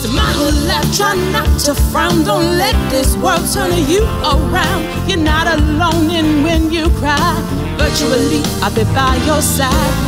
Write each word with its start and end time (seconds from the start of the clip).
Smile, 0.00 0.50
laugh, 0.66 0.96
try 0.96 1.14
not 1.30 1.60
to 1.60 1.74
frown. 1.74 2.24
Don't 2.24 2.56
let 2.56 2.74
this 2.90 3.14
world 3.18 3.46
turn 3.52 3.76
you 3.86 4.02
around. 4.24 5.08
You're 5.08 5.18
not 5.18 5.46
alone 5.46 6.10
in 6.10 6.42
when 6.42 6.72
you 6.72 6.88
cry. 7.00 7.36
Virtually, 7.78 8.40
I'll 8.62 8.74
be 8.74 8.84
by 8.94 9.16
your 9.26 9.42
side. 9.42 10.06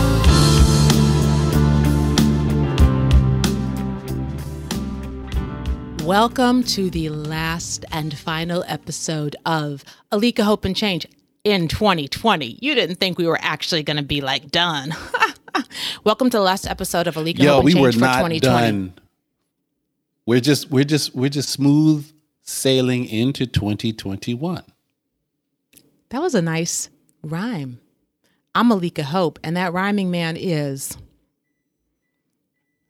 Welcome 6.04 6.65
to 6.65 6.90
the 6.90 7.11
last 7.11 7.85
and 7.93 8.17
final 8.17 8.65
episode 8.67 9.37
of 9.47 9.85
Alika 10.11 10.43
Hope 10.43 10.65
and 10.65 10.74
Change 10.74 11.06
in 11.45 11.69
2020. 11.69 12.59
You 12.61 12.74
didn't 12.74 12.97
think 12.97 13.19
we 13.19 13.27
were 13.27 13.38
actually 13.40 13.83
going 13.83 13.99
to 13.99 14.03
be 14.03 14.21
like 14.21 14.51
done. 14.51 14.95
Welcome 16.05 16.29
to 16.30 16.38
the 16.38 16.43
last 16.43 16.66
episode 16.66 17.06
of 17.06 17.15
Alika 17.15 17.38
Yo, 17.38 17.52
Hope 17.52 17.59
and 17.61 17.65
we 17.66 17.73
Change 17.74 17.84
were 17.84 17.93
for 17.93 17.98
not 18.01 18.15
2020. 18.16 18.41
done. 18.41 18.95
We're 20.27 20.41
just 20.41 20.70
we're 20.70 20.84
just 20.84 21.14
we're 21.14 21.28
just 21.28 21.48
smooth 21.48 22.10
sailing 22.42 23.06
into 23.06 23.46
2021. 23.46 24.62
That 26.10 26.20
was 26.20 26.34
a 26.34 26.42
nice 26.42 26.90
rhyme. 27.22 27.80
I'm 28.54 28.68
Alika 28.68 29.02
Hope, 29.02 29.38
and 29.42 29.56
that 29.56 29.72
rhyming 29.72 30.10
man 30.10 30.36
is. 30.36 30.96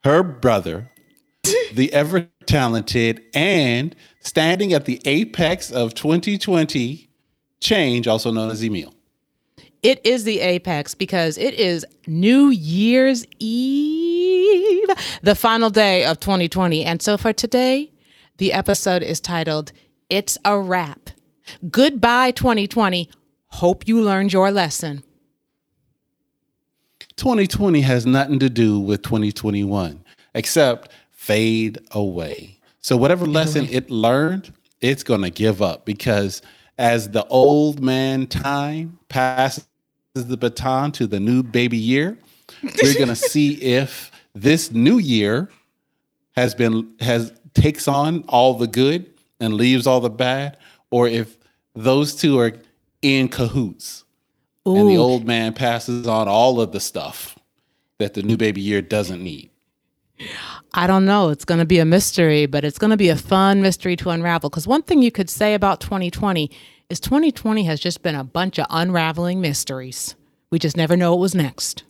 Her 0.02 0.22
brother, 0.22 0.90
the 1.72 1.92
ever 1.92 2.28
talented 2.46 3.22
and 3.32 3.94
standing 4.20 4.72
at 4.72 4.84
the 4.84 5.00
apex 5.04 5.70
of 5.70 5.94
2020 5.94 7.08
change, 7.60 8.08
also 8.08 8.32
known 8.32 8.50
as 8.50 8.62
Emil. 8.62 8.92
It 9.82 10.04
is 10.04 10.24
the 10.24 10.40
apex 10.40 10.94
because 10.94 11.38
it 11.38 11.54
is 11.54 11.86
New 12.06 12.48
Year's 12.48 13.24
Eve, 13.38 13.91
the 15.22 15.34
final 15.34 15.70
day 15.70 16.04
of 16.04 16.20
2020. 16.20 16.84
And 16.84 17.02
so 17.02 17.16
for 17.16 17.32
today, 17.32 17.92
the 18.38 18.52
episode 18.52 19.02
is 19.02 19.20
titled 19.20 19.72
It's 20.08 20.38
a 20.44 20.58
Wrap. 20.58 21.10
Goodbye, 21.70 22.30
2020. 22.30 23.08
Hope 23.48 23.86
you 23.86 24.00
learned 24.00 24.32
your 24.32 24.50
lesson. 24.50 25.02
2020 27.16 27.82
has 27.82 28.06
nothing 28.06 28.38
to 28.38 28.48
do 28.48 28.80
with 28.80 29.02
2021 29.02 30.02
except 30.34 30.90
fade 31.10 31.78
away. 31.90 32.58
So 32.80 32.96
whatever 32.96 33.26
lesson 33.26 33.68
it 33.70 33.90
learned, 33.90 34.52
it's 34.80 35.04
going 35.04 35.22
to 35.22 35.30
give 35.30 35.62
up 35.62 35.84
because 35.84 36.42
as 36.78 37.10
the 37.10 37.24
old 37.26 37.80
man 37.80 38.26
time 38.26 38.98
passes 39.08 39.68
the 40.14 40.36
baton 40.36 40.92
to 40.92 41.06
the 41.06 41.20
new 41.20 41.42
baby 41.42 41.76
year, 41.76 42.18
we're 42.82 42.94
going 42.94 43.08
to 43.08 43.16
see 43.16 43.54
if 43.54 44.10
this 44.34 44.72
new 44.72 44.98
year 44.98 45.48
has 46.32 46.54
been 46.54 46.94
has 47.00 47.32
takes 47.54 47.86
on 47.86 48.24
all 48.28 48.54
the 48.54 48.66
good 48.66 49.12
and 49.40 49.54
leaves 49.54 49.86
all 49.86 50.00
the 50.00 50.10
bad 50.10 50.56
or 50.90 51.06
if 51.06 51.36
those 51.74 52.14
two 52.14 52.38
are 52.38 52.52
in 53.02 53.28
cahoots 53.28 54.04
and 54.64 54.88
the 54.88 54.96
old 54.96 55.26
man 55.26 55.52
passes 55.52 56.06
on 56.06 56.28
all 56.28 56.60
of 56.60 56.72
the 56.72 56.80
stuff 56.80 57.38
that 57.98 58.14
the 58.14 58.22
new 58.22 58.36
baby 58.36 58.60
year 58.60 58.80
doesn't 58.80 59.22
need. 59.22 59.50
I 60.74 60.86
don't 60.86 61.04
know. 61.04 61.30
It's 61.30 61.44
going 61.44 61.58
to 61.58 61.66
be 61.66 61.80
a 61.80 61.84
mystery, 61.84 62.46
but 62.46 62.64
it's 62.64 62.78
going 62.78 62.92
to 62.92 62.96
be 62.96 63.08
a 63.08 63.16
fun 63.16 63.60
mystery 63.60 63.96
to 63.96 64.10
unravel. 64.10 64.50
Because 64.50 64.66
one 64.66 64.82
thing 64.82 65.02
you 65.02 65.10
could 65.10 65.28
say 65.28 65.54
about 65.54 65.80
2020 65.80 66.50
is 66.88 67.00
2020 67.00 67.64
has 67.64 67.80
just 67.80 68.02
been 68.02 68.14
a 68.14 68.24
bunch 68.24 68.58
of 68.58 68.66
unraveling 68.70 69.40
mysteries. 69.40 70.14
We 70.50 70.58
just 70.58 70.76
never 70.76 70.96
know 70.96 71.10
what 71.10 71.20
was 71.20 71.34
next. 71.34 71.82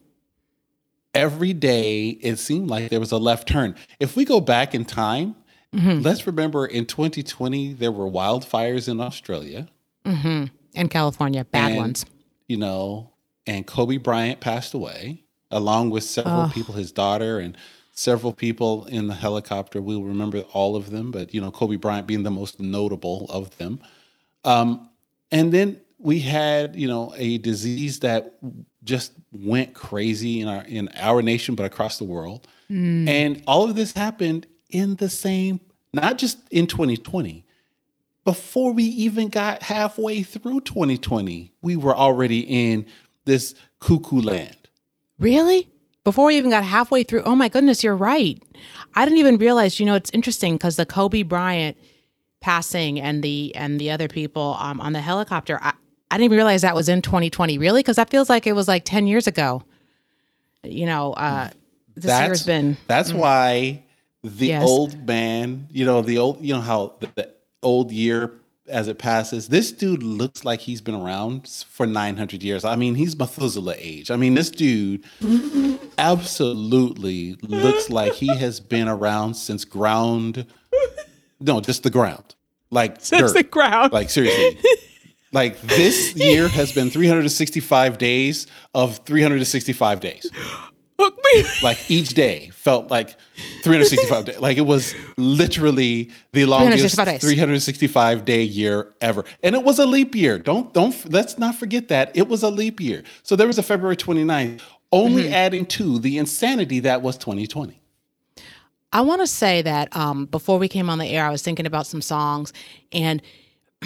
Every 1.15 1.53
day, 1.53 2.09
it 2.09 2.37
seemed 2.37 2.71
like 2.71 2.89
there 2.91 3.01
was 3.01 3.13
a 3.13 3.19
left 3.19 3.47
turn. 3.49 3.75
If 4.01 4.17
we 4.17 4.25
go 4.25 4.41
back 4.41 4.75
in 4.75 4.85
time, 4.85 5.37
let's 5.73 6.27
remember 6.27 6.67
in 6.67 6.87
2020, 6.87 7.75
there 7.75 7.93
were 7.93 8.09
wildfires 8.09 8.89
in 8.89 9.01
Australia. 9.01 9.69
In 10.75 10.89
California, 10.89 11.45
bad 11.45 11.73
and, 11.73 11.77
ones. 11.77 12.07
You 12.49 12.57
know, 12.57 13.13
and 13.47 13.67
Kobe 13.67 13.99
Bryant 13.99 14.41
passed 14.41 14.75
away, 14.75 15.25
along 15.51 15.91
with 15.91 16.05
several 16.05 16.49
people, 16.49 16.75
his 16.75 16.93
daughter 16.93 17.39
and 17.39 17.57
several 17.93 18.33
people 18.33 18.87
in 18.87 19.07
the 19.07 19.15
helicopter. 19.15 19.81
We'll 19.83 20.03
remember 20.03 20.41
all 20.53 20.77
of 20.77 20.91
them, 20.91 21.11
but 21.11 21.35
you 21.35 21.41
know, 21.41 21.51
Kobe 21.51 21.77
Bryant 21.77 22.07
being 22.07 22.23
the 22.23 22.31
most 22.31 22.59
notable 22.61 23.27
of 23.29 23.57
them. 23.59 23.81
Um, 24.45 24.89
and 25.31 25.53
then 25.53 25.81
we 25.99 26.21
had, 26.21 26.75
you 26.77 26.89
know, 26.89 27.13
a 27.17 27.39
disease 27.39 28.01
that 28.01 28.35
just 28.85 29.13
went 29.33 29.75
crazy 29.75 30.41
in 30.41 30.49
our 30.49 30.65
in 30.65 30.89
our 30.97 31.23
nation, 31.23 31.55
but 31.55 31.65
across 31.65 31.99
the 31.99 32.05
world. 32.05 32.47
And 33.09 33.43
all 33.47 33.69
of 33.69 33.77
this 33.77 33.93
happened 33.93 34.47
in 34.71 34.97
the 34.97 35.11
same, 35.11 35.61
not 35.93 36.17
just 36.17 36.39
in 36.51 36.67
2020, 36.67 37.45
before 38.25 38.73
we 38.73 38.85
even 38.85 39.29
got 39.29 39.63
halfway 39.63 40.23
through 40.23 40.63
2020, 40.63 41.53
we 41.61 41.77
were 41.77 41.95
already 41.95 42.41
in 42.41 42.87
this 43.25 43.55
cuckoo 43.81 44.21
land. 44.21 44.57
Really? 45.19 45.69
Before 46.05 46.27
we 46.27 46.37
even 46.37 46.51
got 46.51 46.65
halfway 46.65 47.05
through, 47.05 47.23
oh 47.23 47.37
my 47.37 47.49
goodness, 47.49 47.85
you're 47.85 47.95
right. 47.95 48.43
I 48.95 49.05
didn't 49.05 49.19
even 49.19 49.39
realize. 49.39 49.79
You 49.79 49.87
know, 49.87 49.95
it's 49.95 50.11
interesting 50.11 50.55
because 50.55 50.77
the 50.77 50.87
Kobe 50.87 51.23
Bryant 51.23 51.77
passing 52.41 53.01
and 53.01 53.23
the 53.23 53.55
and 53.55 53.81
the 53.81 53.91
other 53.91 54.09
people 54.09 54.57
um, 54.59 54.81
on 54.81 54.93
the 54.93 55.01
helicopter. 55.01 55.59
I, 55.63 55.75
I 56.13 56.17
didn't 56.17 56.27
even 56.27 56.37
realize 56.37 56.61
that 56.63 56.75
was 56.75 56.89
in 56.89 57.01
2020. 57.03 57.57
Really? 57.59 57.81
Because 57.81 57.97
that 57.97 58.11
feels 58.11 58.29
like 58.29 58.47
it 58.47 58.53
was 58.53 58.69
like 58.69 58.85
10 58.85 59.07
years 59.07 59.27
ago. 59.27 59.63
You 60.63 60.87
know, 60.87 61.15
uh, 61.15 61.49
this 61.97 62.21
year's 62.21 62.45
been. 62.47 62.77
That's 62.87 63.13
why 63.13 63.83
the 64.23 64.47
Yes. 64.49 64.63
old 64.63 65.07
man, 65.07 65.67
you 65.73 65.85
know, 65.85 66.03
the 66.03 66.19
old, 66.19 66.41
you 66.45 66.55
know 66.55 66.61
how 66.61 66.95
the, 67.01 67.09
the 67.15 67.31
old 67.63 67.91
year 67.91 68.33
as 68.69 68.87
it 68.89 68.99
passes, 68.99 69.49
this 69.49 69.73
dude 69.73 70.03
looks 70.03 70.45
like 70.45 70.61
he's 70.61 70.81
been 70.81 70.95
around 70.95 71.49
for 71.69 71.87
900 71.87 72.43
years. 72.43 72.65
I 72.65 72.77
mean, 72.77 72.95
he's 72.95 73.19
Methuselah 73.19 73.75
age. 73.79 74.11
I 74.11 74.17
mean, 74.17 74.35
this 74.35 74.51
dude 74.51 75.03
absolutely 75.99 77.37
looks 77.43 77.91
like 77.91 78.13
he 78.13 78.29
has 78.37 78.61
been 78.61 78.89
around 78.89 79.35
since 79.35 79.65
ground. 79.65 80.47
No, 81.41 81.61
just 81.61 81.83
the 81.83 81.91
ground. 81.91 82.35
Like 82.71 82.97
Since 83.01 83.33
dirt. 83.33 83.35
the 83.35 83.43
ground. 83.43 83.93
Like 83.93 84.11
seriously. 84.11 84.59
Like 85.33 85.61
this 85.63 86.15
year 86.15 86.49
has 86.49 86.73
been 86.73 86.91
365 86.91 87.99
days 87.99 88.47
of 88.75 88.99
365 88.99 90.01
days. 90.01 90.31
Hook 90.99 91.19
me. 91.35 91.45
Like 91.63 91.91
each 91.91 92.11
day 92.11 92.51
felt 92.51 92.91
like 92.91 93.17
365 93.63 94.25
days. 94.27 94.39
Like 94.41 94.59
it 94.59 94.67
was 94.67 94.95
literally 95.17 96.11
the 96.33 96.45
longest 96.45 96.95
365 96.97 97.21
365 97.21 98.25
day 98.25 98.43
year 98.43 98.93
ever. 99.01 99.25
And 99.43 99.55
it 99.55 99.65
was 99.65 99.79
a 99.79 99.87
leap 99.87 100.15
year. 100.15 100.39
Don't 100.39 100.73
don't 100.75 100.95
let's 101.11 101.39
not 101.39 101.55
forget 101.55 101.89
that. 101.89 102.15
It 102.15 102.29
was 102.29 102.43
a 102.43 102.51
leap 102.51 102.79
year. 102.81 103.03
So 103.23 103.35
there 103.35 103.47
was 103.47 103.59
a 103.59 103.63
February 103.63 103.97
29th, 103.97 104.61
only 104.93 105.25
Mm-hmm. 105.25 105.33
adding 105.35 105.67
to 105.67 105.99
the 105.99 106.19
insanity 106.19 106.81
that 106.81 107.01
was 107.03 107.17
2020. 107.17 107.81
I 108.93 109.01
want 109.01 109.23
to 109.23 109.27
say 109.27 109.63
that 109.63 109.97
um, 109.97 110.27
before 110.27 110.59
we 110.59 110.69
came 110.69 110.91
on 110.91 110.99
the 110.99 111.07
air, 111.07 111.25
I 111.25 111.31
was 111.31 111.41
thinking 111.43 111.65
about 111.65 111.87
some 111.87 112.03
songs 112.03 112.53
and 112.93 113.23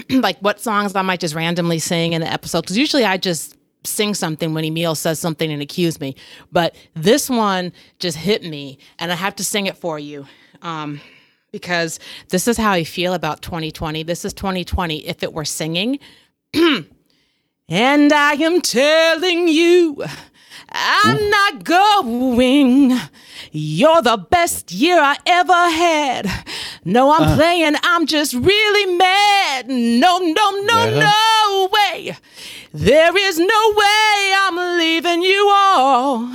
like 0.10 0.38
what 0.40 0.60
songs 0.60 0.94
I 0.94 1.02
might 1.02 1.20
just 1.20 1.34
randomly 1.34 1.78
sing 1.78 2.12
in 2.12 2.20
the 2.20 2.32
episode. 2.32 2.62
Because 2.62 2.78
usually 2.78 3.04
I 3.04 3.16
just 3.16 3.56
sing 3.84 4.14
something 4.14 4.52
when 4.52 4.64
Emil 4.64 4.94
says 4.94 5.18
something 5.18 5.50
and 5.50 5.62
accuse 5.62 6.00
me. 6.00 6.16
But 6.52 6.74
this 6.94 7.30
one 7.30 7.72
just 7.98 8.16
hit 8.16 8.42
me 8.42 8.78
and 8.98 9.12
I 9.12 9.14
have 9.14 9.36
to 9.36 9.44
sing 9.44 9.66
it 9.66 9.76
for 9.76 9.98
you. 9.98 10.26
Um, 10.62 11.00
because 11.52 11.98
this 12.28 12.48
is 12.48 12.56
how 12.56 12.72
I 12.72 12.84
feel 12.84 13.14
about 13.14 13.40
2020. 13.40 14.02
This 14.02 14.24
is 14.24 14.34
2020 14.34 15.06
if 15.06 15.22
it 15.22 15.32
were 15.32 15.44
singing. 15.44 15.98
and 16.54 18.12
I 18.12 18.32
am 18.32 18.60
telling 18.60 19.48
you, 19.48 20.04
I'm 20.70 21.30
not 21.30 21.64
going. 21.64 22.98
You're 23.52 24.02
the 24.02 24.16
best 24.16 24.72
year 24.72 24.98
I 24.98 25.16
ever 25.26 25.52
had. 25.52 26.28
No, 26.84 27.10
I'm 27.10 27.22
uh. 27.22 27.34
playing. 27.36 27.74
I'm 27.82 28.06
just 28.06 28.34
really 28.34 28.96
mad. 28.96 29.68
No, 29.68 30.18
no, 30.18 30.50
no, 30.62 31.00
no 31.00 31.68
way. 31.72 32.16
There 32.72 33.16
is 33.16 33.38
no 33.38 33.72
way 33.74 34.34
I'm 34.36 34.78
leaving 34.78 35.22
you 35.22 35.48
all. 35.50 36.30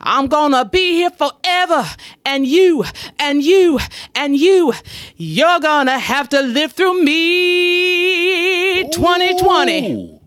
I'm 0.00 0.26
gonna 0.26 0.64
be 0.64 0.92
here 0.92 1.10
forever. 1.10 1.84
And 2.24 2.46
you, 2.46 2.84
and 3.18 3.42
you, 3.42 3.80
and 4.14 4.36
you, 4.36 4.74
you're 5.16 5.60
gonna 5.60 5.98
have 5.98 6.28
to 6.30 6.42
live 6.42 6.72
through 6.72 7.02
me. 7.02 8.84
2020. 8.90 10.20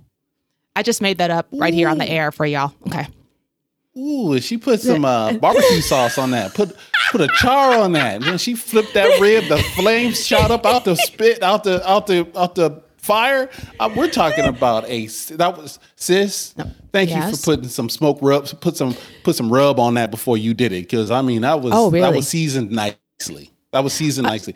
I 0.76 0.84
just 0.84 1.02
made 1.02 1.20
that 1.20 1.32
up 1.32 1.48
right 1.52 1.74
here 1.74 1.88
on 1.88 1.98
the 1.98 2.10
air 2.10 2.32
for 2.32 2.46
y'all. 2.46 2.74
Okay. 2.88 3.08
Ooh, 3.98 4.40
she 4.42 4.58
put 4.58 4.82
some 4.82 5.06
uh, 5.06 5.34
barbecue 5.38 5.82
sauce 5.82 6.18
on 6.18 6.32
that. 6.32 6.54
Put 6.54 6.76
put 7.12 7.22
a 7.22 7.28
char 7.40 7.78
on 7.80 7.94
that. 7.94 8.16
And 8.16 8.24
then 8.26 8.38
she 8.38 8.56
flipped 8.56 8.94
that 8.94 9.20
rib. 9.22 9.46
The 9.48 9.58
flames 9.76 10.26
shot 10.26 10.52
up 10.52 10.66
out 10.66 10.84
the 10.86 10.96
spit, 10.96 11.42
out 11.42 11.64
the 11.64 11.88
out 11.90 12.08
the 12.08 12.28
out 12.36 12.56
the 12.56 12.84
fire. 12.98 13.50
Uh, 13.80 13.90
we're 13.96 14.10
talking 14.10 14.46
about 14.46 14.90
a 14.90 15.06
that 15.36 15.58
was 15.58 15.80
sis. 15.96 16.54
Thank 16.92 17.10
you 17.12 17.22
for 17.32 17.38
putting 17.44 17.70
some 17.70 17.90
smoke 17.90 18.20
rub. 18.22 18.48
Put 18.60 18.76
some 18.76 18.96
put 19.24 19.36
some 19.36 19.52
rub 19.52 19.80
on 19.80 19.94
that 19.94 20.12
before 20.12 20.38
you 20.38 20.54
did 20.54 20.74
it, 20.74 20.82
because 20.90 21.10
I 21.12 21.22
mean 21.22 21.42
that 21.42 21.62
was 21.62 21.72
Oh, 21.74 21.90
that 21.92 22.14
was 22.14 22.28
seasoned 22.28 22.72
nicely. 22.72 23.52
That 23.72 23.84
was 23.84 23.94
seasoned 23.94 24.28
nicely. 24.28 24.56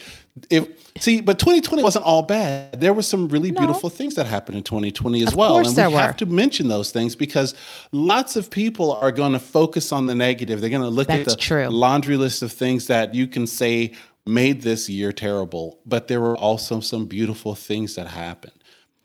If 0.50 0.68
see, 1.00 1.22
but 1.22 1.40
2020 1.40 1.82
wasn't 1.84 2.06
all 2.06 2.22
bad. 2.24 2.80
There 2.82 2.94
were 2.94 3.02
some 3.02 3.28
really 3.30 3.52
No. 3.52 3.60
beautiful 3.62 3.90
things 3.90 4.16
that 4.16 4.26
happened 4.26 4.58
in 4.58 4.64
2020 4.64 5.22
as 5.24 5.30
Of 5.30 5.36
well, 5.36 5.52
course 5.54 5.68
and 5.70 5.78
we 5.78 5.94
have 5.98 6.14
were. 6.16 6.18
to 6.20 6.26
mention 6.26 6.68
those 6.68 6.92
things 6.92 7.16
because 7.16 7.54
lots 7.92 8.36
of 8.36 8.50
people 8.50 8.92
are 8.94 9.12
going 9.12 9.34
to 9.34 9.40
focus 9.40 9.92
on 9.92 10.06
the 10.08 10.16
negative. 10.16 10.62
They're 10.62 10.70
going 10.70 10.82
to 10.82 10.90
look 10.90 11.10
at 11.10 11.26
the 11.26 11.36
true. 11.36 11.68
laundry 11.68 12.18
list 12.18 12.42
of 12.42 12.52
things 12.52 12.88
that 12.88 13.14
you 13.16 13.28
can 13.28 13.48
say 13.48 13.94
made 14.26 14.62
this 14.62 14.90
year 14.90 15.12
terrible, 15.12 15.80
but 15.86 16.08
there 16.08 16.22
were 16.22 16.38
also 16.38 16.80
some 16.82 17.06
beautiful 17.06 17.56
things 17.56 17.96
that 17.96 18.08
happened. 18.08 18.54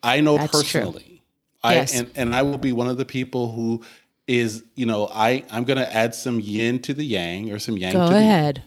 I 0.03 0.21
know 0.21 0.37
That's 0.37 0.51
true. 0.71 0.81
personally. 0.83 1.23
I 1.63 1.75
Yes. 1.77 1.99
and, 1.99 2.11
and 2.15 2.35
I 2.35 2.43
will 2.43 2.59
be 2.59 2.73
one 2.73 2.89
of 2.89 2.99
the 2.99 3.07
people 3.07 3.53
who 3.53 3.81
is, 4.27 4.63
you 4.75 4.85
know, 4.85 5.09
I 5.15 5.45
I'm 5.51 5.65
going 5.65 5.79
to 5.79 5.95
add 5.97 6.15
some 6.15 6.41
yin 6.41 6.79
to 6.81 6.93
the 6.93 7.05
yang 7.05 7.51
or 7.51 7.59
some 7.59 7.79
yang 7.79 7.93
Go 7.95 8.07
to 8.09 8.13
the 8.13 8.21
yin. 8.21 8.29
ahead. 8.29 8.63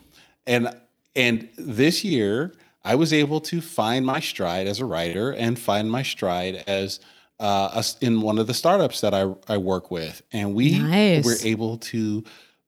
And 0.47 0.75
and 1.17 1.49
this 1.57 2.05
year 2.05 2.53
I 2.85 2.95
was 2.95 3.11
able 3.11 3.41
to 3.41 3.59
find 3.59 4.05
my 4.05 4.21
stride 4.21 4.67
as 4.67 4.79
a 4.79 4.85
writer 4.85 5.33
and 5.33 5.59
find 5.59 5.91
my 5.91 6.03
stride 6.03 6.63
as 6.67 7.01
uh, 7.39 7.69
us 7.73 7.97
in 7.99 8.21
one 8.21 8.39
of 8.39 8.47
the 8.47 8.53
startups 8.53 9.01
that 9.01 9.13
I, 9.13 9.33
I 9.49 9.57
work 9.57 9.91
with. 9.91 10.21
And 10.31 10.53
we 10.53 10.79
Nice. 10.79 11.25
were 11.25 11.35
able 11.43 11.77
to 11.79 12.23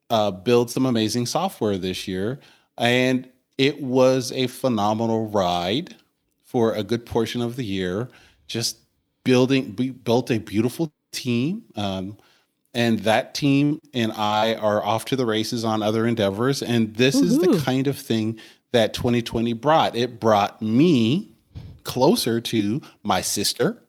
uh, 0.10 0.31
build 0.31 0.69
some 0.69 0.86
amazing 0.86 1.25
software 1.25 1.78
this 1.78 2.07
year. 2.07 2.40
And 2.78 3.30
it 3.57 3.81
was 3.81 4.31
a 4.34 4.48
phenomenal 4.48 5.28
ride 5.30 5.96
for 6.44 6.74
a 6.74 6.84
good 6.84 7.06
portion 7.06 7.42
of 7.42 7.56
the 7.56 7.63
year. 7.63 8.10
Just 8.48 8.80
building, 9.24 9.75
we 9.78 9.92
built 9.92 10.31
a 10.31 10.40
beautiful 10.40 10.92
team. 11.12 11.63
Um, 11.75 12.18
and 12.74 13.00
that 13.00 13.33
team 13.33 13.80
and 13.94 14.12
I 14.13 14.54
are 14.56 14.83
off 14.83 15.06
to 15.06 15.16
the 15.16 15.25
races 15.25 15.63
on 15.66 15.81
other 15.81 16.06
endeavors. 16.06 16.62
And 16.62 16.95
this 16.95 17.16
is 17.16 17.39
the 17.39 17.60
kind 17.66 17.88
of 17.88 17.98
thing 17.98 18.39
that 18.71 18.94
2020 18.94 19.54
brought. 19.54 19.95
It 19.95 20.19
brought 20.19 20.62
me 20.62 21.30
closer 21.83 22.39
to 22.39 22.81
my 23.04 23.21
sister 23.21 23.81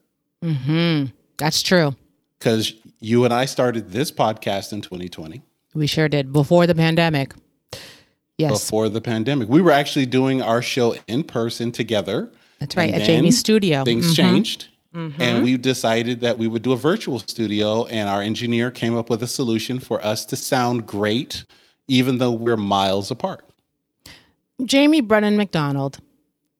That's 1.37 1.61
true. 1.61 1.95
because 2.39 2.73
you 2.99 3.25
and 3.25 3.33
I 3.33 3.45
started 3.45 3.91
this 3.91 4.11
podcast 4.11 4.73
in 4.73 4.81
2020 4.81 5.41
We 5.73 5.87
sure 5.87 6.07
did 6.09 6.31
before 6.33 6.65
the 6.67 6.75
pandemic. 6.75 7.33
Yes, 8.37 8.51
before 8.65 8.89
the 8.89 9.01
pandemic. 9.01 9.49
We 9.49 9.61
were 9.61 9.71
actually 9.71 10.07
doing 10.07 10.41
our 10.41 10.61
show 10.63 10.95
in 11.07 11.23
person 11.23 11.71
together. 11.71 12.31
that's 12.59 12.75
right. 12.75 12.93
At 12.93 13.03
Jamie's 13.03 13.37
studio. 13.37 13.83
Things 13.83 14.11
Mhm. 14.11 14.15
changed. 14.15 14.67
And 14.93 15.13
mm-hmm. 15.13 15.43
we 15.43 15.57
decided 15.57 16.19
that 16.19 16.37
we 16.37 16.47
would 16.47 16.63
do 16.63 16.73
a 16.73 16.77
virtual 16.77 17.19
studio, 17.19 17.85
and 17.85 18.09
our 18.09 18.21
engineer 18.21 18.71
came 18.71 18.95
up 18.95 19.09
with 19.09 19.23
a 19.23 19.27
solution 19.27 19.79
for 19.79 20.03
us 20.03 20.25
to 20.25 20.35
sound 20.35 20.85
great, 20.85 21.45
even 21.87 22.17
though 22.17 22.31
we're 22.31 22.57
miles 22.57 23.09
apart. 23.09 23.45
Jamie 24.65 25.01
Brennan 25.01 25.37
McDonald. 25.37 25.99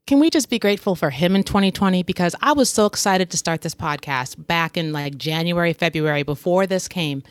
Can 0.08 0.20
we 0.20 0.30
just 0.30 0.50
be 0.50 0.60
grateful 0.60 0.96
for 0.96 1.10
him 1.10 1.36
in 1.36 1.44
2020? 1.44 2.04
Because 2.04 2.36
I 2.42 2.54
was 2.54 2.70
so 2.70 2.86
excited 2.86 3.30
to 3.32 3.38
start 3.38 3.62
this 3.62 3.76
podcast 3.76 4.48
back 4.48 4.76
in 4.76 4.92
like 4.92 5.18
January, 5.18 5.74
February 5.74 6.24
before 6.24 6.66
this 6.66 6.88
came. 6.88 7.24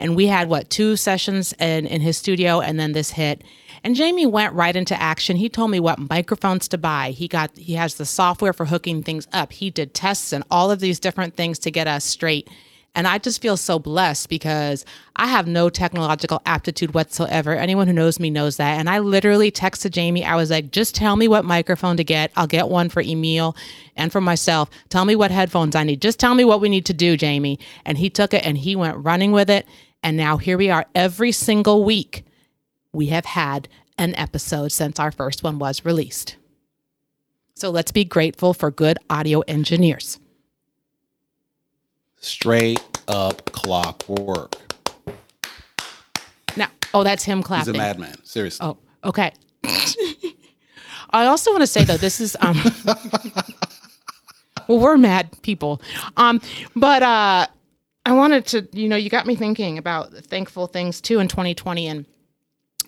And 0.00 0.16
we 0.16 0.26
had 0.26 0.48
what, 0.48 0.70
two 0.70 0.96
sessions 0.96 1.52
in, 1.60 1.86
in 1.86 2.00
his 2.00 2.16
studio 2.16 2.60
and 2.60 2.80
then 2.80 2.92
this 2.92 3.10
hit. 3.10 3.44
And 3.84 3.94
Jamie 3.94 4.26
went 4.26 4.54
right 4.54 4.74
into 4.74 5.00
action. 5.00 5.36
He 5.36 5.48
told 5.48 5.70
me 5.70 5.80
what 5.80 5.98
microphones 5.98 6.66
to 6.68 6.78
buy. 6.78 7.12
He 7.12 7.28
got 7.28 7.56
he 7.56 7.74
has 7.74 7.94
the 7.94 8.04
software 8.04 8.52
for 8.52 8.66
hooking 8.66 9.02
things 9.02 9.28
up. 9.32 9.52
He 9.52 9.70
did 9.70 9.94
tests 9.94 10.32
and 10.32 10.44
all 10.50 10.70
of 10.70 10.80
these 10.80 11.00
different 11.00 11.36
things 11.36 11.58
to 11.60 11.70
get 11.70 11.86
us 11.86 12.04
straight. 12.04 12.48
And 12.94 13.06
I 13.06 13.18
just 13.18 13.40
feel 13.40 13.56
so 13.56 13.78
blessed 13.78 14.28
because 14.28 14.84
I 15.14 15.28
have 15.28 15.46
no 15.46 15.70
technological 15.70 16.42
aptitude 16.44 16.92
whatsoever. 16.92 17.54
Anyone 17.54 17.86
who 17.86 17.92
knows 17.92 18.18
me 18.18 18.30
knows 18.30 18.56
that. 18.56 18.80
And 18.80 18.90
I 18.90 18.98
literally 18.98 19.52
texted 19.52 19.92
Jamie. 19.92 20.24
I 20.24 20.34
was 20.34 20.50
like, 20.50 20.72
just 20.72 20.96
tell 20.96 21.14
me 21.14 21.28
what 21.28 21.44
microphone 21.44 21.96
to 21.98 22.04
get. 22.04 22.32
I'll 22.34 22.48
get 22.48 22.68
one 22.68 22.88
for 22.88 23.00
Emil 23.00 23.56
and 23.94 24.10
for 24.10 24.20
myself. 24.20 24.70
Tell 24.88 25.04
me 25.04 25.14
what 25.14 25.30
headphones 25.30 25.76
I 25.76 25.84
need. 25.84 26.02
Just 26.02 26.18
tell 26.18 26.34
me 26.34 26.44
what 26.44 26.60
we 26.60 26.68
need 26.68 26.86
to 26.86 26.94
do, 26.94 27.16
Jamie. 27.16 27.60
And 27.84 27.96
he 27.96 28.10
took 28.10 28.34
it 28.34 28.44
and 28.44 28.58
he 28.58 28.74
went 28.74 28.96
running 28.98 29.30
with 29.30 29.50
it. 29.50 29.66
And 30.02 30.16
now 30.16 30.36
here 30.38 30.56
we 30.56 30.70
are 30.70 30.86
every 30.94 31.32
single 31.32 31.84
week. 31.84 32.24
We 32.92 33.06
have 33.06 33.24
had 33.24 33.68
an 33.98 34.14
episode 34.16 34.72
since 34.72 34.98
our 34.98 35.12
first 35.12 35.42
one 35.42 35.58
was 35.58 35.84
released. 35.84 36.36
So 37.54 37.70
let's 37.70 37.92
be 37.92 38.04
grateful 38.04 38.54
for 38.54 38.70
good 38.70 38.98
audio 39.10 39.40
engineers. 39.40 40.18
Straight 42.18 42.80
up 43.08 43.52
clockwork. 43.52 44.56
Now, 46.56 46.68
oh, 46.94 47.04
that's 47.04 47.24
him 47.24 47.42
clapping. 47.42 47.74
He's 47.74 47.80
a 47.80 47.84
madman. 47.84 48.24
Seriously. 48.24 48.66
Oh, 48.66 48.78
okay. 49.04 49.32
I 51.10 51.26
also 51.26 51.50
want 51.50 51.62
to 51.62 51.66
say 51.66 51.84
though, 51.84 51.96
this 51.98 52.20
is 52.20 52.36
um 52.40 52.58
well, 54.68 54.78
we're 54.78 54.96
mad 54.96 55.30
people. 55.42 55.82
Um, 56.16 56.40
but 56.74 57.02
uh 57.02 57.46
I 58.10 58.12
wanted 58.12 58.44
to, 58.46 58.68
you 58.72 58.88
know, 58.88 58.96
you 58.96 59.08
got 59.08 59.24
me 59.24 59.36
thinking 59.36 59.78
about 59.78 60.12
thankful 60.12 60.66
things 60.66 61.00
too 61.00 61.20
in 61.20 61.28
2020 61.28 61.86
and 61.86 62.06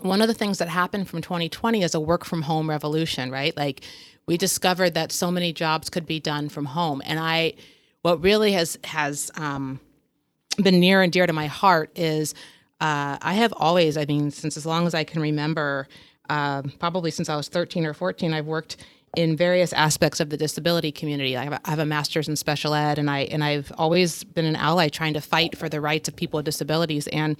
one 0.00 0.20
of 0.20 0.26
the 0.26 0.34
things 0.34 0.58
that 0.58 0.66
happened 0.66 1.08
from 1.08 1.22
2020 1.22 1.84
is 1.84 1.94
a 1.94 2.00
work 2.00 2.24
from 2.24 2.42
home 2.42 2.68
revolution, 2.68 3.30
right? 3.30 3.56
Like 3.56 3.82
we 4.26 4.36
discovered 4.36 4.94
that 4.94 5.12
so 5.12 5.30
many 5.30 5.52
jobs 5.52 5.88
could 5.88 6.06
be 6.06 6.18
done 6.18 6.48
from 6.48 6.64
home. 6.64 7.02
And 7.04 7.20
I 7.20 7.54
what 8.00 8.20
really 8.20 8.50
has 8.50 8.76
has 8.82 9.30
um 9.36 9.78
been 10.60 10.80
near 10.80 11.02
and 11.02 11.12
dear 11.12 11.28
to 11.28 11.32
my 11.32 11.46
heart 11.46 11.92
is 11.94 12.34
uh, 12.80 13.16
I 13.22 13.34
have 13.34 13.54
always, 13.56 13.96
I 13.96 14.06
mean, 14.06 14.32
since 14.32 14.56
as 14.56 14.66
long 14.66 14.88
as 14.88 14.94
I 14.94 15.04
can 15.04 15.22
remember, 15.22 15.86
um, 16.30 16.72
probably 16.80 17.12
since 17.12 17.28
I 17.28 17.36
was 17.36 17.46
13 17.46 17.86
or 17.86 17.94
14, 17.94 18.34
I've 18.34 18.46
worked 18.46 18.76
in 19.16 19.36
various 19.36 19.72
aspects 19.72 20.20
of 20.20 20.30
the 20.30 20.36
disability 20.36 20.90
community. 20.90 21.36
I 21.36 21.44
have, 21.44 21.52
a, 21.52 21.60
I 21.64 21.70
have 21.70 21.78
a 21.78 21.86
master's 21.86 22.28
in 22.28 22.36
special 22.36 22.74
ed, 22.74 22.98
and 22.98 23.10
I 23.10 23.20
and 23.20 23.44
I've 23.44 23.72
always 23.76 24.24
been 24.24 24.46
an 24.46 24.56
ally 24.56 24.88
trying 24.88 25.14
to 25.14 25.20
fight 25.20 25.56
for 25.56 25.68
the 25.68 25.80
rights 25.80 26.08
of 26.08 26.16
people 26.16 26.38
with 26.38 26.46
disabilities. 26.46 27.06
And 27.08 27.36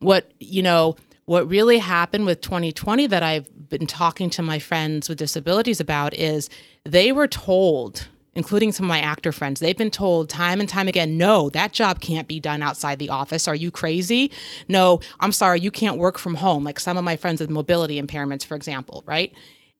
what 0.00 0.30
you 0.38 0.62
know 0.62 0.96
what 1.26 1.48
really 1.48 1.78
happened 1.78 2.26
with 2.26 2.40
2020 2.40 3.06
that 3.06 3.22
I've 3.22 3.48
been 3.68 3.86
talking 3.86 4.30
to 4.30 4.42
my 4.42 4.58
friends 4.58 5.08
with 5.08 5.18
disabilities 5.18 5.80
about 5.80 6.12
is 6.14 6.50
they 6.84 7.12
were 7.12 7.28
told 7.28 8.08
including 8.34 8.70
some 8.72 8.86
of 8.86 8.88
my 8.88 9.00
actor 9.00 9.32
friends 9.32 9.60
they've 9.60 9.76
been 9.76 9.90
told 9.90 10.28
time 10.28 10.60
and 10.60 10.68
time 10.68 10.86
again 10.86 11.18
no 11.18 11.50
that 11.50 11.72
job 11.72 12.00
can't 12.00 12.28
be 12.28 12.38
done 12.38 12.62
outside 12.62 12.98
the 12.98 13.08
office 13.08 13.48
are 13.48 13.56
you 13.56 13.72
crazy 13.72 14.30
no 14.68 15.00
i'm 15.18 15.32
sorry 15.32 15.60
you 15.60 15.70
can't 15.70 15.98
work 15.98 16.16
from 16.16 16.36
home 16.36 16.62
like 16.62 16.78
some 16.78 16.96
of 16.96 17.02
my 17.02 17.16
friends 17.16 17.40
with 17.40 17.50
mobility 17.50 18.00
impairments 18.00 18.44
for 18.44 18.54
example 18.54 19.02
right 19.04 19.32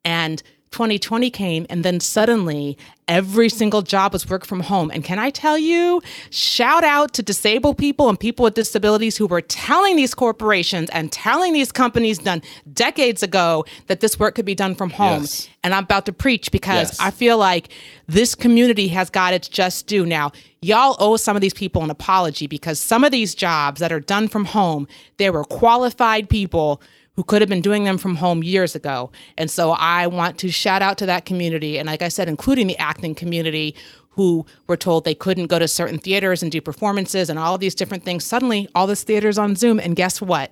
and 0.04 0.42
2020 0.72 1.30
came 1.30 1.66
and 1.68 1.84
then 1.84 1.98
suddenly 1.98 2.78
every 3.08 3.48
single 3.48 3.82
job 3.82 4.12
was 4.12 4.28
work 4.30 4.46
from 4.46 4.60
home 4.60 4.88
and 4.94 5.02
can 5.02 5.18
i 5.18 5.28
tell 5.28 5.58
you 5.58 6.00
shout 6.30 6.84
out 6.84 7.12
to 7.12 7.24
disabled 7.24 7.76
people 7.76 8.08
and 8.08 8.20
people 8.20 8.44
with 8.44 8.54
disabilities 8.54 9.16
who 9.16 9.26
were 9.26 9.40
telling 9.40 9.96
these 9.96 10.14
corporations 10.14 10.88
and 10.90 11.10
telling 11.10 11.52
these 11.52 11.72
companies 11.72 12.18
done 12.18 12.40
decades 12.72 13.20
ago 13.20 13.64
that 13.88 13.98
this 13.98 14.16
work 14.20 14.36
could 14.36 14.44
be 14.44 14.54
done 14.54 14.76
from 14.76 14.90
home 14.90 15.22
Yes. 15.22 15.48
and 15.64 15.74
i'm 15.74 15.82
about 15.82 16.06
to 16.06 16.12
preach 16.12 16.52
because 16.52 16.90
Yes. 16.90 17.00
i 17.00 17.10
feel 17.10 17.36
like 17.36 17.68
this 18.06 18.36
community 18.36 18.86
has 18.88 19.10
got 19.10 19.34
its 19.34 19.48
just 19.48 19.88
due 19.88 20.06
now 20.06 20.30
y'all 20.62 20.94
owe 21.00 21.16
some 21.16 21.34
of 21.34 21.42
these 21.42 21.54
people 21.54 21.82
an 21.82 21.90
apology 21.90 22.46
because 22.46 22.78
some 22.78 23.02
of 23.02 23.10
these 23.10 23.34
jobs 23.34 23.80
that 23.80 23.90
are 23.90 23.98
done 24.00 24.28
from 24.28 24.44
home 24.44 24.86
they 25.16 25.30
were 25.30 25.42
qualified 25.44 26.28
people 26.28 26.80
who 27.20 27.24
could 27.24 27.42
have 27.42 27.50
been 27.50 27.60
doing 27.60 27.84
them 27.84 27.98
from 27.98 28.16
home 28.16 28.42
years 28.42 28.74
ago. 28.74 29.12
And 29.36 29.50
so 29.50 29.72
I 29.72 30.06
want 30.06 30.38
to 30.38 30.50
shout 30.50 30.80
out 30.80 30.96
to 30.96 31.04
that 31.04 31.26
community. 31.26 31.78
And 31.78 31.86
like 31.86 32.00
I 32.00 32.08
said, 32.08 32.30
including 32.30 32.66
the 32.66 32.78
acting 32.78 33.14
community 33.14 33.74
who 34.08 34.46
were 34.68 34.76
told 34.78 35.04
they 35.04 35.14
couldn't 35.14 35.48
go 35.48 35.58
to 35.58 35.68
certain 35.68 35.98
theaters 35.98 36.42
and 36.42 36.50
do 36.50 36.62
performances 36.62 37.28
and 37.28 37.38
all 37.38 37.54
of 37.54 37.60
these 37.60 37.74
different 37.74 38.06
things. 38.06 38.24
Suddenly, 38.24 38.70
all 38.74 38.86
this 38.86 39.02
theater's 39.02 39.36
on 39.36 39.54
Zoom. 39.54 39.78
And 39.78 39.94
guess 39.94 40.22
what? 40.22 40.50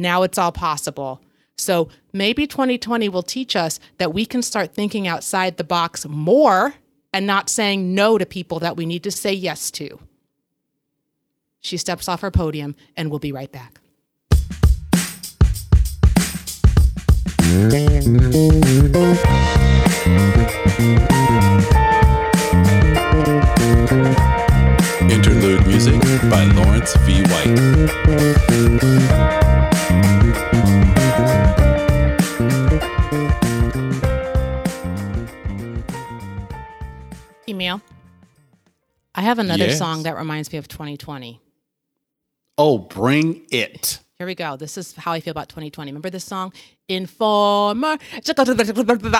Now 0.00 0.24
it's 0.24 0.36
all 0.36 0.50
possible. 0.50 1.20
So 1.56 1.90
maybe 2.12 2.48
2020 2.48 3.08
will 3.08 3.22
teach 3.22 3.54
us 3.54 3.78
that 3.98 4.12
we 4.12 4.26
can 4.26 4.42
start 4.42 4.74
thinking 4.74 5.06
outside 5.06 5.58
the 5.58 5.62
box 5.62 6.08
more 6.08 6.74
and 7.12 7.24
not 7.24 7.48
saying 7.48 7.94
no 7.94 8.18
to 8.18 8.26
people 8.26 8.58
that 8.58 8.76
we 8.76 8.84
need 8.84 9.04
to 9.04 9.12
say 9.12 9.32
yes 9.32 9.70
to. 9.70 10.00
She 11.60 11.76
steps 11.76 12.08
off 12.08 12.22
her 12.22 12.32
podium 12.32 12.74
and 12.96 13.10
we'll 13.10 13.20
be 13.20 13.30
right 13.30 13.52
back. 13.52 13.80
Interlude 25.10 25.66
music 25.66 26.00
by 26.30 26.44
Lawrence 26.44 26.94
V. 26.98 27.22
White. 27.22 28.60
Emil. 37.48 37.80
I 39.14 39.22
have 39.22 39.38
another 39.38 39.66
Yes. 39.66 39.78
song 39.78 40.04
that 40.04 40.16
reminds 40.16 40.52
me 40.52 40.58
of 40.58 40.68
2020. 40.68 41.40
Oh, 42.56 42.78
bring 42.78 43.46
it. 43.50 43.98
Here 44.20 44.26
we 44.26 44.34
go. 44.34 44.54
This 44.54 44.76
is 44.76 44.94
how 44.96 45.12
I 45.12 45.20
feel 45.20 45.30
about 45.30 45.48
2020. 45.48 45.92
Remember 45.92 46.10
this 46.10 46.24
song? 46.24 46.52
Informer. 46.88 47.96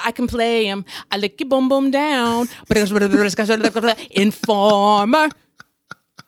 I 0.04 0.12
can 0.14 0.26
play 0.26 0.66
him. 0.66 0.84
I 1.10 1.16
lick 1.16 1.40
your 1.40 1.48
boom 1.48 1.70
boom 1.70 1.90
down. 1.90 2.48
Informer. 4.10 5.30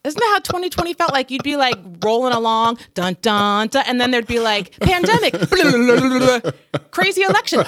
Isn't 0.04 0.18
that 0.18 0.30
how 0.32 0.38
2020 0.38 0.94
felt 0.94 1.12
like? 1.12 1.30
You'd 1.30 1.42
be 1.42 1.56
like 1.56 1.76
rolling 2.02 2.32
along, 2.32 2.78
dun 2.94 3.18
dun 3.20 3.68
dun, 3.68 3.84
and 3.86 4.00
then 4.00 4.10
there'd 4.10 4.26
be 4.26 4.40
like 4.40 4.80
pandemic, 4.80 5.34
crazy 6.92 7.24
election, 7.24 7.60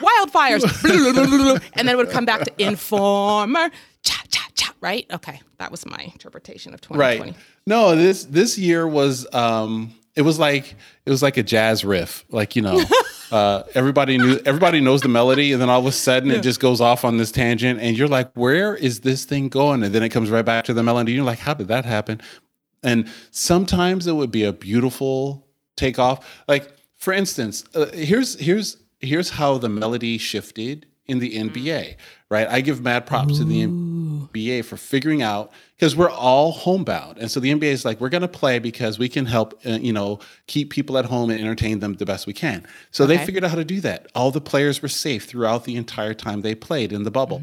wildfires, 0.00 0.64
and 1.74 1.86
then 1.86 1.94
it 1.94 1.96
would 1.96 2.10
come 2.10 2.24
back 2.24 2.42
to 2.42 2.52
informer. 2.58 3.70
Right? 4.80 5.06
Okay, 5.10 5.40
that 5.58 5.70
was 5.70 5.84
my 5.86 6.10
interpretation 6.12 6.74
of 6.74 6.80
2020. 6.80 7.32
Right. 7.32 7.40
No, 7.66 7.96
this 7.96 8.24
this 8.24 8.58
year 8.58 8.86
was 8.86 9.32
um 9.34 9.94
it 10.14 10.22
was 10.22 10.38
like 10.38 10.74
it 11.06 11.10
was 11.10 11.22
like 11.22 11.36
a 11.36 11.42
jazz 11.42 11.84
riff. 11.84 12.24
Like, 12.30 12.56
you 12.56 12.62
know, 12.62 12.82
uh 13.32 13.64
everybody 13.74 14.18
knew 14.18 14.40
everybody 14.44 14.80
knows 14.80 15.00
the 15.00 15.08
melody 15.08 15.52
and 15.52 15.60
then 15.60 15.68
all 15.68 15.80
of 15.80 15.86
a 15.86 15.92
sudden 15.92 16.30
it 16.30 16.42
just 16.42 16.60
goes 16.60 16.80
off 16.80 17.04
on 17.04 17.16
this 17.16 17.32
tangent 17.32 17.80
and 17.80 17.96
you're 17.96 18.08
like, 18.08 18.30
"Where 18.34 18.74
is 18.74 19.00
this 19.00 19.24
thing 19.24 19.48
going?" 19.48 19.82
And 19.82 19.94
then 19.94 20.02
it 20.02 20.10
comes 20.10 20.30
right 20.30 20.44
back 20.44 20.64
to 20.66 20.74
the 20.74 20.82
melody. 20.82 21.12
You're 21.12 21.24
like, 21.24 21.40
"How 21.40 21.54
did 21.54 21.68
that 21.68 21.84
happen?" 21.84 22.20
And 22.82 23.08
sometimes 23.30 24.06
it 24.06 24.12
would 24.12 24.30
be 24.30 24.44
a 24.44 24.52
beautiful 24.52 25.46
takeoff. 25.76 26.42
Like 26.46 26.72
for 26.96 27.12
instance, 27.12 27.64
uh, 27.74 27.86
here's 27.92 28.38
here's 28.38 28.76
here's 29.00 29.30
how 29.30 29.58
the 29.58 29.68
melody 29.68 30.18
shifted 30.18 30.86
in 31.06 31.18
the 31.20 31.36
NBA, 31.36 31.96
right? 32.30 32.46
I 32.48 32.60
give 32.60 32.82
mad 32.82 33.06
props 33.06 33.38
to 33.38 33.44
the 33.44 33.62
NBA 34.18 34.64
for 34.64 34.76
figuring 34.76 35.22
out 35.22 35.52
because 35.76 35.94
we're 35.94 36.10
all 36.10 36.52
homebound, 36.52 37.18
and 37.18 37.30
so 37.30 37.40
the 37.40 37.52
NBA 37.52 37.64
is 37.64 37.84
like, 37.84 38.00
we're 38.00 38.08
going 38.08 38.22
to 38.22 38.28
play 38.28 38.58
because 38.58 38.98
we 38.98 39.08
can 39.08 39.26
help, 39.26 39.60
uh, 39.66 39.72
you 39.72 39.92
know, 39.92 40.18
keep 40.46 40.70
people 40.70 40.98
at 40.98 41.04
home 41.04 41.30
and 41.30 41.40
entertain 41.40 41.78
them 41.78 41.94
the 41.94 42.06
best 42.06 42.26
we 42.26 42.32
can. 42.32 42.66
So 42.90 43.06
they 43.06 43.18
figured 43.18 43.44
out 43.44 43.50
how 43.50 43.56
to 43.56 43.64
do 43.64 43.80
that. 43.80 44.08
All 44.14 44.30
the 44.30 44.40
players 44.40 44.82
were 44.82 44.88
safe 44.88 45.24
throughout 45.24 45.64
the 45.64 45.76
entire 45.76 46.14
time 46.14 46.42
they 46.42 46.54
played 46.54 46.92
in 46.92 47.04
the 47.04 47.10
bubble, 47.10 47.40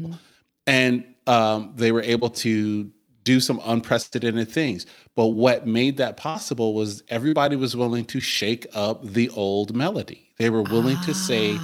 and 0.66 1.04
um, 1.26 1.72
they 1.76 1.92
were 1.92 2.02
able 2.02 2.30
to 2.30 2.90
do 3.26 3.40
some 3.40 3.60
unprecedented 3.64 4.48
things. 4.48 4.86
But 5.16 5.28
what 5.28 5.66
made 5.66 5.96
that 5.96 6.16
possible 6.16 6.74
was 6.74 7.02
everybody 7.08 7.56
was 7.56 7.76
willing 7.76 8.04
to 8.06 8.20
shake 8.20 8.66
up 8.72 9.04
the 9.04 9.28
old 9.30 9.74
melody. 9.74 10.30
They 10.38 10.48
were 10.48 10.62
willing 10.62 10.96
to 11.02 11.12
say, 11.12 11.58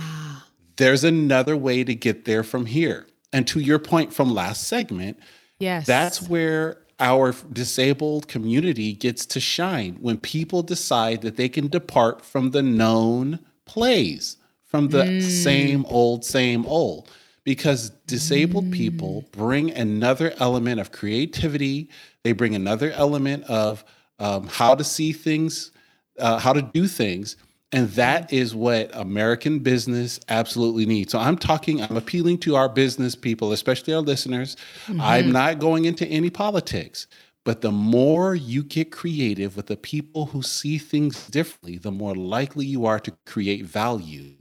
there's 0.77 1.05
another 1.05 1.57
way 1.57 1.85
to 1.85 1.95
get 1.95 2.25
there 2.25 2.43
from 2.43 2.67
here. 2.67 3.07
And 3.33 3.47
to 3.49 3.61
your 3.61 3.79
point 3.79 4.13
from 4.13 4.35
last 4.35 4.69
segment, 4.69 5.19
Yes. 5.59 5.87
that's 5.87 6.21
where 6.29 6.79
our 7.01 7.35
disabled 7.53 8.29
community 8.29 8.93
gets 8.93 9.27
to 9.27 9.41
shine 9.41 9.97
when 10.01 10.19
people 10.19 10.63
decide 10.63 11.23
that 11.23 11.37
they 11.37 11.49
can 11.49 11.69
depart 11.69 12.25
from 12.25 12.51
the 12.51 12.63
known 12.63 13.41
plays, 13.65 14.37
from 14.65 14.89
the 14.89 15.21
same 15.21 15.85
old, 15.87 16.25
same 16.25 16.67
old. 16.67 17.11
Because 17.45 17.91
disabled 18.07 18.71
people 18.71 19.25
bring 19.33 19.73
another 19.73 20.33
element 20.39 20.79
of 20.79 20.93
creativity, 20.93 21.91
they 22.23 22.31
bring 22.33 22.55
another 22.55 22.93
element 22.93 23.43
of 23.45 23.85
um, 24.21 24.47
how 24.47 24.77
to 24.77 24.85
see 24.85 25.13
things, 25.13 25.73
uh, 26.21 26.39
how 26.39 26.53
to 26.53 26.63
do 26.63 26.87
things. 26.87 27.37
And 27.73 27.89
that 27.93 28.31
is 28.33 28.55
what 28.55 28.91
American 28.93 29.61
business 29.61 30.21
absolutely 30.29 30.85
needs. 30.85 31.13
So 31.13 31.19
I'm 31.19 31.39
talking, 31.39 31.81
I'm 31.81 31.97
appealing 31.97 32.39
to 32.39 32.55
our 32.55 32.69
business 32.69 33.15
people, 33.17 33.53
especially 33.53 33.95
our 33.95 34.03
listeners. 34.03 34.57
I'm 34.89 34.97
mm-hmm. 34.99 35.33
not 35.33 35.59
going 35.59 35.87
into 35.87 36.07
any 36.07 36.29
politics, 36.29 37.07
but 37.45 37.63
the 37.63 37.73
more 37.73 38.35
you 38.35 38.63
get 38.63 38.93
creative 38.93 39.57
with 39.57 39.67
the 39.67 39.77
people 39.79 40.27
who 40.27 40.43
see 40.43 40.77
things 40.77 41.27
differently, 41.29 41.79
the 41.79 41.91
more 41.91 42.15
likely 42.15 42.67
you 42.67 42.85
are 42.85 43.01
to 43.01 43.13
create 43.25 43.65
value. 43.65 44.35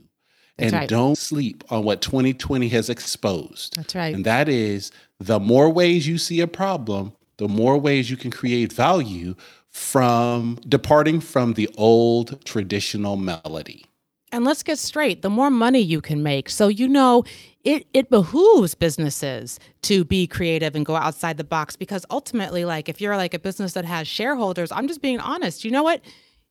and 0.58 0.74
right. 0.74 0.88
don't 0.88 1.16
sleep 1.16 1.64
on 1.70 1.82
what 1.82 2.02
2020 2.02 2.68
has 2.68 2.90
exposed. 2.90 3.76
That's 3.76 3.94
right. 3.94 4.14
And 4.14 4.26
that 4.26 4.50
is 4.50 4.92
the 5.18 5.40
more 5.40 5.70
ways 5.70 6.06
you 6.06 6.18
see 6.18 6.40
a 6.40 6.46
problem, 6.46 7.14
the 7.38 7.48
more 7.48 7.78
ways 7.78 8.10
you 8.10 8.18
can 8.18 8.30
create 8.30 8.72
value 8.72 9.34
from 9.72 10.58
departing 10.68 11.18
from 11.18 11.54
the 11.54 11.68
old 11.76 12.44
traditional 12.44 13.16
melody. 13.16 13.86
And 14.30 14.44
let's 14.44 14.62
get 14.62 14.78
straight. 14.78 15.22
The 15.22 15.30
more 15.30 15.50
money 15.50 15.80
you 15.80 16.00
can 16.00 16.22
make, 16.22 16.48
so 16.48 16.68
you 16.68 16.88
know 16.88 17.24
it 17.64 17.86
it 17.92 18.10
behooves 18.10 18.74
businesses 18.74 19.58
to 19.82 20.04
be 20.04 20.26
creative 20.26 20.74
and 20.74 20.84
go 20.84 20.96
outside 20.96 21.36
the 21.36 21.44
box 21.44 21.76
because 21.76 22.04
ultimately 22.10 22.64
like 22.64 22.88
if 22.88 23.00
you're 23.00 23.16
like 23.16 23.34
a 23.34 23.38
business 23.38 23.72
that 23.74 23.84
has 23.84 24.08
shareholders, 24.08 24.72
I'm 24.72 24.88
just 24.88 25.02
being 25.02 25.20
honest. 25.20 25.64
You 25.64 25.70
know 25.70 25.82
what? 25.82 26.00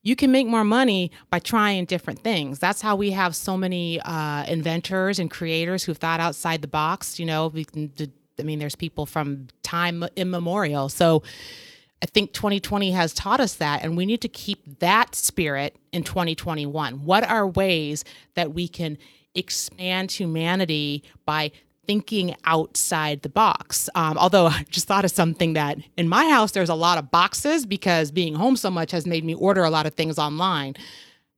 You 0.03 0.15
can 0.15 0.31
make 0.31 0.47
more 0.47 0.63
money 0.63 1.11
by 1.29 1.39
trying 1.39 1.85
different 1.85 2.23
things. 2.23 2.57
That's 2.57 2.81
how 2.81 2.95
we 2.95 3.11
have 3.11 3.35
so 3.35 3.55
many 3.55 3.99
uh, 4.01 4.45
inventors 4.45 5.19
and 5.19 5.29
creators 5.29 5.83
who've 5.83 5.97
thought 5.97 6.19
outside 6.19 6.63
the 6.63 6.67
box. 6.67 7.19
You 7.19 7.27
know, 7.27 7.47
we 7.47 7.65
can, 7.65 7.91
I 8.39 8.43
mean, 8.43 8.57
there's 8.57 8.75
people 8.75 9.05
from 9.05 9.47
time 9.61 10.03
immemorial. 10.15 10.89
So 10.89 11.21
I 12.01 12.07
think 12.07 12.33
2020 12.33 12.91
has 12.91 13.13
taught 13.13 13.39
us 13.39 13.55
that, 13.55 13.83
and 13.83 13.95
we 13.95 14.05
need 14.05 14.21
to 14.21 14.27
keep 14.27 14.79
that 14.79 15.13
spirit 15.13 15.75
in 15.91 16.03
2021. 16.03 17.05
What 17.05 17.23
are 17.23 17.47
ways 17.47 18.03
that 18.33 18.53
we 18.53 18.67
can 18.67 18.97
expand 19.35 20.11
humanity 20.11 21.03
by 21.25 21.51
thinking 21.85 22.35
outside 22.45 23.21
the 23.21 23.29
box? 23.29 23.87
Um, 23.93 24.17
although 24.17 24.47
I 24.47 24.65
just 24.69 24.87
thought 24.87 25.05
of 25.05 25.11
something 25.11 25.53
that 25.53 25.77
in 25.95 26.09
my 26.09 26.27
house, 26.29 26.51
there's 26.51 26.69
a 26.69 26.75
lot 26.75 26.97
of 26.97 27.11
boxes 27.11 27.67
because 27.67 28.09
being 28.09 28.33
home 28.33 28.55
so 28.55 28.71
much 28.71 28.91
has 28.91 29.05
made 29.05 29.23
me 29.23 29.35
order 29.35 29.63
a 29.63 29.69
lot 29.69 29.85
of 29.85 29.93
things 29.93 30.17
online. 30.17 30.75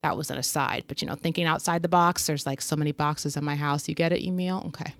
That 0.01 0.15
was 0.17 0.29
an 0.32 0.38
aside, 0.38 0.86
but 0.88 1.01
you 1.01 1.08
know, 1.08 1.15
thinking 1.15 1.46
outside 1.46 1.82
the 1.82 1.89
box, 1.89 2.25
there's 2.27 2.46
like 2.46 2.62
so 2.62 2.75
many 2.75 2.91
boxes 2.91 3.36
in 3.38 3.43
my 3.43 3.55
house. 3.55 3.88
You 3.88 3.96
get 3.96 4.12
it, 4.12 4.25
Emil? 4.25 4.63
Okay. 4.67 4.93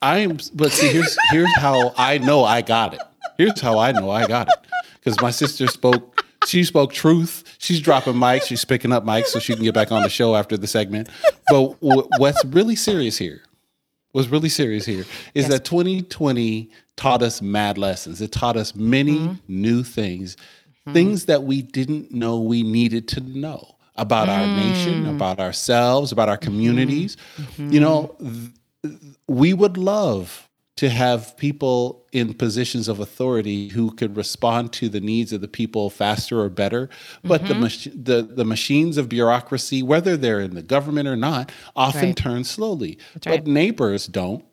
I 0.00 0.18
am, 0.18 0.38
but 0.54 0.72
see, 0.72 0.88
here's 0.88 1.16
here's 1.30 1.54
how 1.56 1.92
I 1.96 2.18
know 2.18 2.44
I 2.44 2.62
got 2.62 2.94
it. 2.94 3.00
Here's 3.38 3.60
how 3.60 3.78
I 3.78 3.92
know 3.92 4.10
I 4.10 4.26
got 4.26 4.48
it 4.48 4.58
because 4.94 5.20
my 5.22 5.30
sister 5.30 5.68
spoke. 5.68 6.24
She 6.46 6.64
spoke 6.64 6.92
truth. 6.92 7.44
She's 7.58 7.80
dropping 7.80 8.14
mics. 8.14 8.44
She's 8.44 8.64
picking 8.64 8.92
up 8.92 9.04
mics 9.04 9.26
so 9.26 9.38
she 9.38 9.54
can 9.54 9.62
get 9.62 9.74
back 9.74 9.92
on 9.92 10.02
the 10.02 10.08
show 10.08 10.34
after 10.34 10.56
the 10.56 10.66
segment. 10.66 11.08
But 11.48 11.80
w- 11.80 12.08
what's 12.18 12.44
really 12.46 12.74
serious 12.74 13.16
here, 13.16 13.42
what's 14.12 14.28
really 14.28 14.48
serious 14.48 14.84
here, 14.84 15.04
is 15.34 15.48
that 15.48 15.64
2020 15.64 16.70
taught 16.96 17.22
us 17.22 17.40
mad 17.40 17.78
lessons. 17.78 18.20
It 18.20 18.32
taught 18.32 18.56
us 18.56 18.74
many 18.74 19.18
mm-hmm. 19.18 19.34
new 19.46 19.84
things, 19.84 20.36
mm-hmm. 20.36 20.92
things 20.92 21.26
that 21.26 21.44
we 21.44 21.62
didn't 21.62 22.12
know 22.12 22.40
we 22.40 22.62
needed 22.62 23.06
to 23.08 23.20
know 23.20 23.76
about 23.94 24.28
our 24.28 24.46
mm. 24.46 24.56
nation, 24.56 25.06
about 25.06 25.40
ourselves, 25.40 26.12
about 26.12 26.28
our 26.28 26.36
communities. 26.36 27.16
Mm-hmm. 27.36 27.72
You 27.72 27.80
know, 27.80 28.16
we 29.26 29.52
would 29.52 29.76
love 29.76 30.47
to 30.78 30.88
have 30.88 31.36
people 31.36 32.06
in 32.12 32.32
positions 32.34 32.86
of 32.86 33.00
authority 33.00 33.66
who 33.66 33.90
could 33.90 34.16
respond 34.16 34.72
to 34.72 34.88
the 34.88 35.00
needs 35.00 35.32
of 35.32 35.40
the 35.40 35.48
people 35.48 35.90
faster 35.90 36.40
or 36.40 36.48
better. 36.48 36.88
But 37.24 37.48
the, 37.48 37.54
mm-hmm. 37.54 37.62
mach- 37.62 38.04
the 38.04 38.22
the 38.22 38.44
machines 38.44 38.96
of 38.96 39.08
bureaucracy, 39.08 39.82
whether 39.82 40.16
they're 40.16 40.38
in 40.40 40.54
the 40.54 40.62
government 40.62 41.08
or 41.08 41.16
not, 41.16 41.50
often 41.74 42.10
Right. 42.10 42.16
turn 42.16 42.44
slowly. 42.44 42.96
But 43.24 43.48
neighbors 43.48 44.06
don't. 44.06 44.44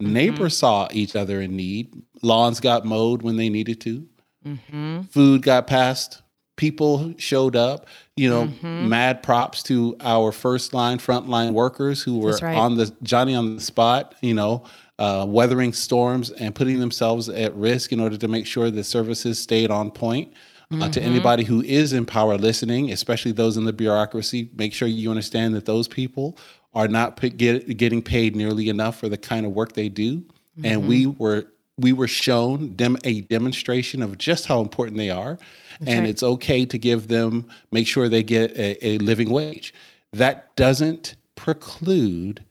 Mm-hmm. 0.00 0.12
Neighbors 0.12 0.56
saw 0.56 0.86
each 0.92 1.16
other 1.16 1.40
in 1.40 1.56
need. 1.56 1.92
Lawns 2.22 2.60
got 2.60 2.84
mowed 2.84 3.22
when 3.22 3.34
they 3.36 3.48
needed 3.48 3.80
to. 3.80 4.06
Mm-hmm. 4.46 5.00
Food 5.10 5.42
got 5.42 5.66
passed. 5.66 6.21
People 6.56 7.14
showed 7.18 7.56
up. 7.56 7.86
You 8.16 8.28
know, 8.28 8.44
mad 8.62 9.22
props 9.22 9.62
to 9.64 9.96
our 10.00 10.32
first 10.32 10.74
line, 10.74 10.98
front 10.98 11.28
line 11.28 11.54
workers 11.54 12.02
who 12.02 12.18
were 12.18 12.38
right. 12.42 12.56
on 12.56 12.76
the 12.76 12.94
Johnny 13.02 13.34
on 13.34 13.56
the 13.56 13.62
spot. 13.62 14.14
You 14.20 14.34
know, 14.34 14.64
uh, 14.98 15.24
weathering 15.28 15.72
storms 15.72 16.30
and 16.30 16.54
putting 16.54 16.78
themselves 16.78 17.28
at 17.28 17.54
risk 17.54 17.92
in 17.92 18.00
order 18.00 18.16
to 18.16 18.28
make 18.28 18.46
sure 18.46 18.70
the 18.70 18.84
services 18.84 19.38
stayed 19.38 19.70
on 19.70 19.90
point. 19.90 20.32
Uh, 20.80 20.88
to 20.88 21.02
anybody 21.02 21.44
who 21.44 21.60
is 21.64 21.92
in 21.92 22.06
power 22.06 22.38
listening, 22.38 22.92
especially 22.92 23.30
those 23.30 23.58
in 23.58 23.64
the 23.66 23.74
bureaucracy, 23.74 24.48
make 24.56 24.72
sure 24.72 24.88
you 24.88 25.10
understand 25.10 25.54
that 25.54 25.66
those 25.66 25.86
people 25.86 26.38
are 26.72 26.88
not 26.88 27.18
p- 27.18 27.28
get, 27.28 27.76
getting 27.76 28.00
paid 28.00 28.34
nearly 28.34 28.70
enough 28.70 28.96
for 28.96 29.10
the 29.10 29.18
kind 29.18 29.44
of 29.44 29.52
work 29.52 29.74
they 29.74 29.90
do. 29.90 30.24
And 30.64 30.88
we 30.88 31.06
were 31.06 31.46
we 31.82 31.92
were 31.92 32.08
shown 32.08 32.74
dem- 32.74 32.98
a 33.04 33.20
demonstration 33.22 34.02
of 34.02 34.16
just 34.16 34.46
how 34.46 34.60
important 34.60 34.96
they 34.96 35.10
are, 35.10 35.38
and 35.80 36.00
right. 36.00 36.08
it's 36.08 36.22
okay 36.22 36.64
to 36.64 36.78
give 36.78 37.08
them 37.08 37.46
make 37.70 37.86
sure 37.86 38.08
they 38.08 38.22
get 38.22 38.56
a, 38.56 38.86
a 38.86 38.98
living 38.98 39.30
wage. 39.30 39.74
That 40.12 40.54
doesn't 40.56 41.16
preclude 41.34 42.44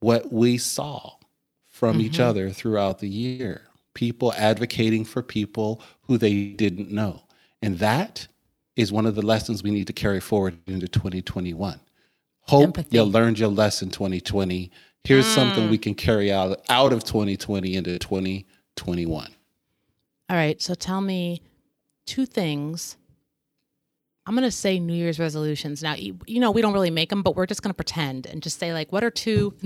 what 0.00 0.32
we 0.32 0.58
saw 0.58 1.12
from 1.66 2.00
each 2.00 2.14
mm-hmm. 2.14 2.22
other 2.22 2.50
throughout 2.50 2.98
the 2.98 3.08
year. 3.08 3.62
People 3.94 4.32
advocating 4.34 5.04
for 5.04 5.22
people 5.22 5.80
who 6.02 6.18
they 6.18 6.46
didn't 6.46 6.90
know. 6.90 7.22
And 7.62 7.78
that 7.78 8.28
is 8.76 8.92
one 8.92 9.06
of 9.06 9.14
the 9.14 9.22
lessons 9.22 9.62
we 9.62 9.70
need 9.70 9.88
to 9.88 9.92
carry 9.92 10.20
forward 10.20 10.58
into 10.66 10.88
2021. 10.88 11.80
Hope 12.42 12.64
Empathy. 12.64 12.96
you 12.96 13.02
learned 13.02 13.38
your 13.38 13.50
lesson 13.50 13.90
2020. 13.90 14.70
Here's 15.04 15.26
something 15.26 15.70
we 15.70 15.78
can 15.78 15.94
carry 15.94 16.30
out 16.30 16.60
out 16.68 16.92
of 16.92 17.02
2020 17.04 17.74
into 17.74 17.98
2021. 17.98 19.28
All 20.30 20.36
right. 20.36 20.60
So 20.60 20.74
tell 20.74 21.00
me, 21.00 21.40
two 22.04 22.26
things. 22.26 22.96
I'm 24.26 24.34
going 24.34 24.44
to 24.44 24.50
say 24.50 24.78
New 24.78 24.92
Year's 24.92 25.18
resolutions. 25.18 25.82
Now, 25.82 25.94
you, 25.94 26.18
you 26.26 26.38
know, 26.40 26.50
we 26.50 26.60
don't 26.60 26.74
really 26.74 26.90
make 26.90 27.08
them, 27.08 27.22
but 27.22 27.34
we're 27.34 27.46
just 27.46 27.62
going 27.62 27.70
to 27.70 27.74
pretend 27.74 28.26
and 28.26 28.42
just 28.42 28.58
say, 28.58 28.74
like, 28.74 28.92
what 28.92 29.02
are 29.02 29.10
two 29.10 29.54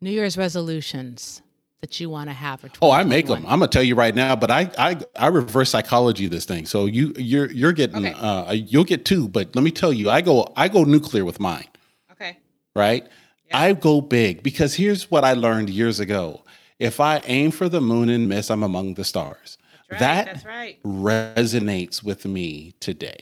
New 0.00 0.10
Year's 0.10 0.36
resolutions 0.38 1.42
that 1.80 1.98
you 1.98 2.08
want 2.08 2.30
to 2.30 2.34
have 2.34 2.60
for 2.60 2.70
Oh, 2.80 2.92
I 2.92 3.02
make 3.02 3.26
them. 3.26 3.44
I'm 3.44 3.58
gonna 3.58 3.68
tell 3.68 3.82
you 3.82 3.94
right 3.94 4.14
now, 4.14 4.34
but 4.36 4.50
I 4.50 4.70
I 4.78 4.96
I 5.16 5.26
reverse 5.26 5.68
psychology 5.68 6.28
this 6.28 6.46
thing. 6.46 6.64
So 6.64 6.86
you 6.86 7.12
you're 7.18 7.50
you're 7.52 7.72
getting 7.72 8.06
Okay. 8.06 8.14
uh 8.18 8.52
you'll 8.52 8.84
get 8.84 9.04
two, 9.04 9.28
but 9.28 9.54
let 9.54 9.62
me 9.62 9.70
tell 9.70 9.92
you, 9.92 10.08
I 10.08 10.22
go 10.22 10.50
I 10.56 10.68
go 10.68 10.84
nuclear 10.84 11.26
with 11.26 11.40
mine. 11.40 11.66
Okay. 12.12 12.38
right? 12.74 13.06
I 13.54 13.72
go 13.72 14.00
big 14.00 14.42
because 14.42 14.74
here's 14.74 15.10
what 15.10 15.24
I 15.24 15.34
learned 15.34 15.70
years 15.70 16.00
ago. 16.00 16.42
If 16.80 16.98
I 16.98 17.22
aim 17.24 17.52
for 17.52 17.68
the 17.68 17.80
moon 17.80 18.08
and 18.08 18.28
miss, 18.28 18.50
I'm 18.50 18.64
among 18.64 18.94
the 18.94 19.04
stars. 19.04 19.58
that 19.88 20.44
right. 20.44 20.82
resonates 20.82 22.02
with 22.02 22.24
me 22.24 22.74
today. 22.80 23.20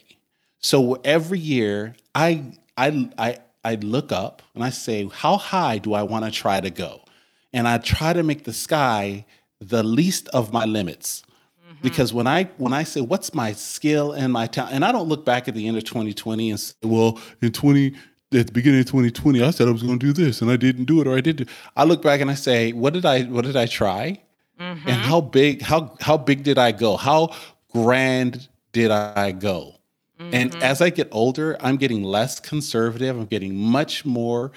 So 0.57 0.95
every 1.03 1.37
year 1.37 1.95
I 2.15 2.53
I 2.75 3.09
I 3.17 3.37
I 3.63 3.75
look 3.75 4.11
up 4.11 4.41
and 4.55 4.63
I 4.63 4.71
say, 4.71 5.07
how 5.07 5.37
high 5.37 5.77
do 5.77 5.93
I 5.93 6.01
want 6.01 6.25
to 6.25 6.31
try 6.31 6.59
to 6.59 6.71
go? 6.71 7.01
And 7.53 7.67
I 7.67 7.77
try 7.77 8.13
to 8.13 8.23
make 8.23 8.45
the 8.45 8.53
sky 8.53 9.25
the 9.61 9.83
least 9.83 10.29
of 10.29 10.51
my 10.51 10.65
limits. 10.65 11.21
Mm-hmm. 11.63 11.77
Because 11.83 12.11
when 12.11 12.25
I 12.25 12.45
when 12.57 12.73
I 12.73 12.83
say 12.83 13.01
what's 13.01 13.35
my 13.35 13.53
skill 13.53 14.13
and 14.13 14.33
my 14.33 14.47
talent, 14.47 14.73
and 14.73 14.83
I 14.83 14.91
don't 14.91 15.07
look 15.07 15.25
back 15.25 15.47
at 15.47 15.53
the 15.53 15.67
end 15.67 15.77
of 15.77 15.83
2020 15.83 16.49
and 16.49 16.59
say, 16.59 16.73
well, 16.81 17.19
in 17.39 17.51
20 17.51 17.93
at 18.33 18.47
the 18.47 18.53
beginning 18.53 18.79
of 18.79 18.85
2020, 18.87 19.43
I 19.43 19.51
said 19.51 19.67
I 19.67 19.71
was 19.71 19.83
going 19.83 19.99
to 19.99 20.05
do 20.05 20.13
this 20.13 20.41
and 20.41 20.49
I 20.49 20.57
didn't 20.57 20.85
do 20.85 21.01
it, 21.01 21.07
or 21.07 21.15
I 21.15 21.21
did. 21.21 21.37
Do. 21.37 21.45
I 21.75 21.83
look 21.83 22.01
back 22.01 22.21
and 22.21 22.29
I 22.29 22.35
say, 22.35 22.71
what 22.71 22.93
did 22.93 23.05
I 23.05 23.23
what 23.23 23.45
did 23.45 23.55
I 23.55 23.65
try? 23.65 24.21
Mm-hmm. 24.59 24.87
And 24.87 25.01
how 25.01 25.21
big 25.21 25.61
how 25.61 25.95
how 25.99 26.17
big 26.17 26.43
did 26.43 26.57
I 26.57 26.71
go? 26.71 26.97
How 26.97 27.35
grand 27.71 28.47
did 28.71 28.91
I 28.91 29.31
go? 29.31 29.75
And 30.19 30.51
mm-hmm. 30.51 30.61
as 30.61 30.81
I 30.81 30.89
get 30.89 31.09
older, 31.11 31.57
I'm 31.59 31.75
getting 31.75 32.03
less 32.03 32.39
conservative. 32.39 33.17
I'm 33.17 33.25
getting 33.25 33.55
much 33.55 34.05
more 34.05 34.51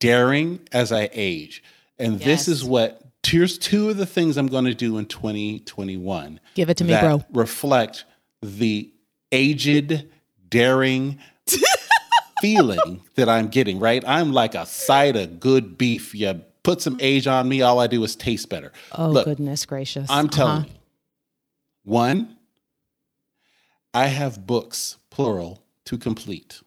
daring 0.00 0.60
as 0.72 0.90
I 0.90 1.08
age. 1.12 1.62
And 1.98 2.18
this 2.18 2.48
is 2.48 2.64
what 2.64 3.02
here's 3.24 3.56
two 3.56 3.88
of 3.88 3.96
the 3.96 4.06
things 4.06 4.36
I'm 4.36 4.48
going 4.48 4.64
to 4.64 4.74
do 4.74 4.98
in 4.98 5.06
2021 5.06 6.40
Give 6.54 6.70
it 6.70 6.76
to 6.78 6.84
me, 6.84 6.98
bro. 6.98 7.24
reflect 7.32 8.04
the 8.42 8.90
aged, 9.30 10.08
daring 10.48 11.20
feeling 12.42 13.02
that 13.14 13.28
I'm 13.28 13.46
getting, 13.48 13.78
right? 13.78 14.02
I'm 14.06 14.32
like 14.32 14.54
a 14.56 14.66
side 14.66 15.14
of 15.16 15.38
good 15.38 15.78
beef. 15.78 16.12
You 16.14 16.42
put 16.64 16.82
some 16.82 16.96
age 17.00 17.26
on 17.28 17.48
me, 17.48 17.62
all 17.62 17.78
I 17.78 17.86
do 17.86 18.02
is 18.02 18.16
taste 18.16 18.48
better. 18.48 18.72
Oh, 18.98 19.08
Look, 19.08 19.24
goodness 19.26 19.64
gracious. 19.64 20.10
I'm 20.10 20.28
telling 20.28 20.52
Uh-huh. 20.58 20.64
you. 20.68 20.74
One, 21.84 22.36
I 23.94 24.06
have 24.06 24.46
books, 24.46 24.96
plural, 25.10 25.62
to 25.86 25.96
complete. 25.98 26.60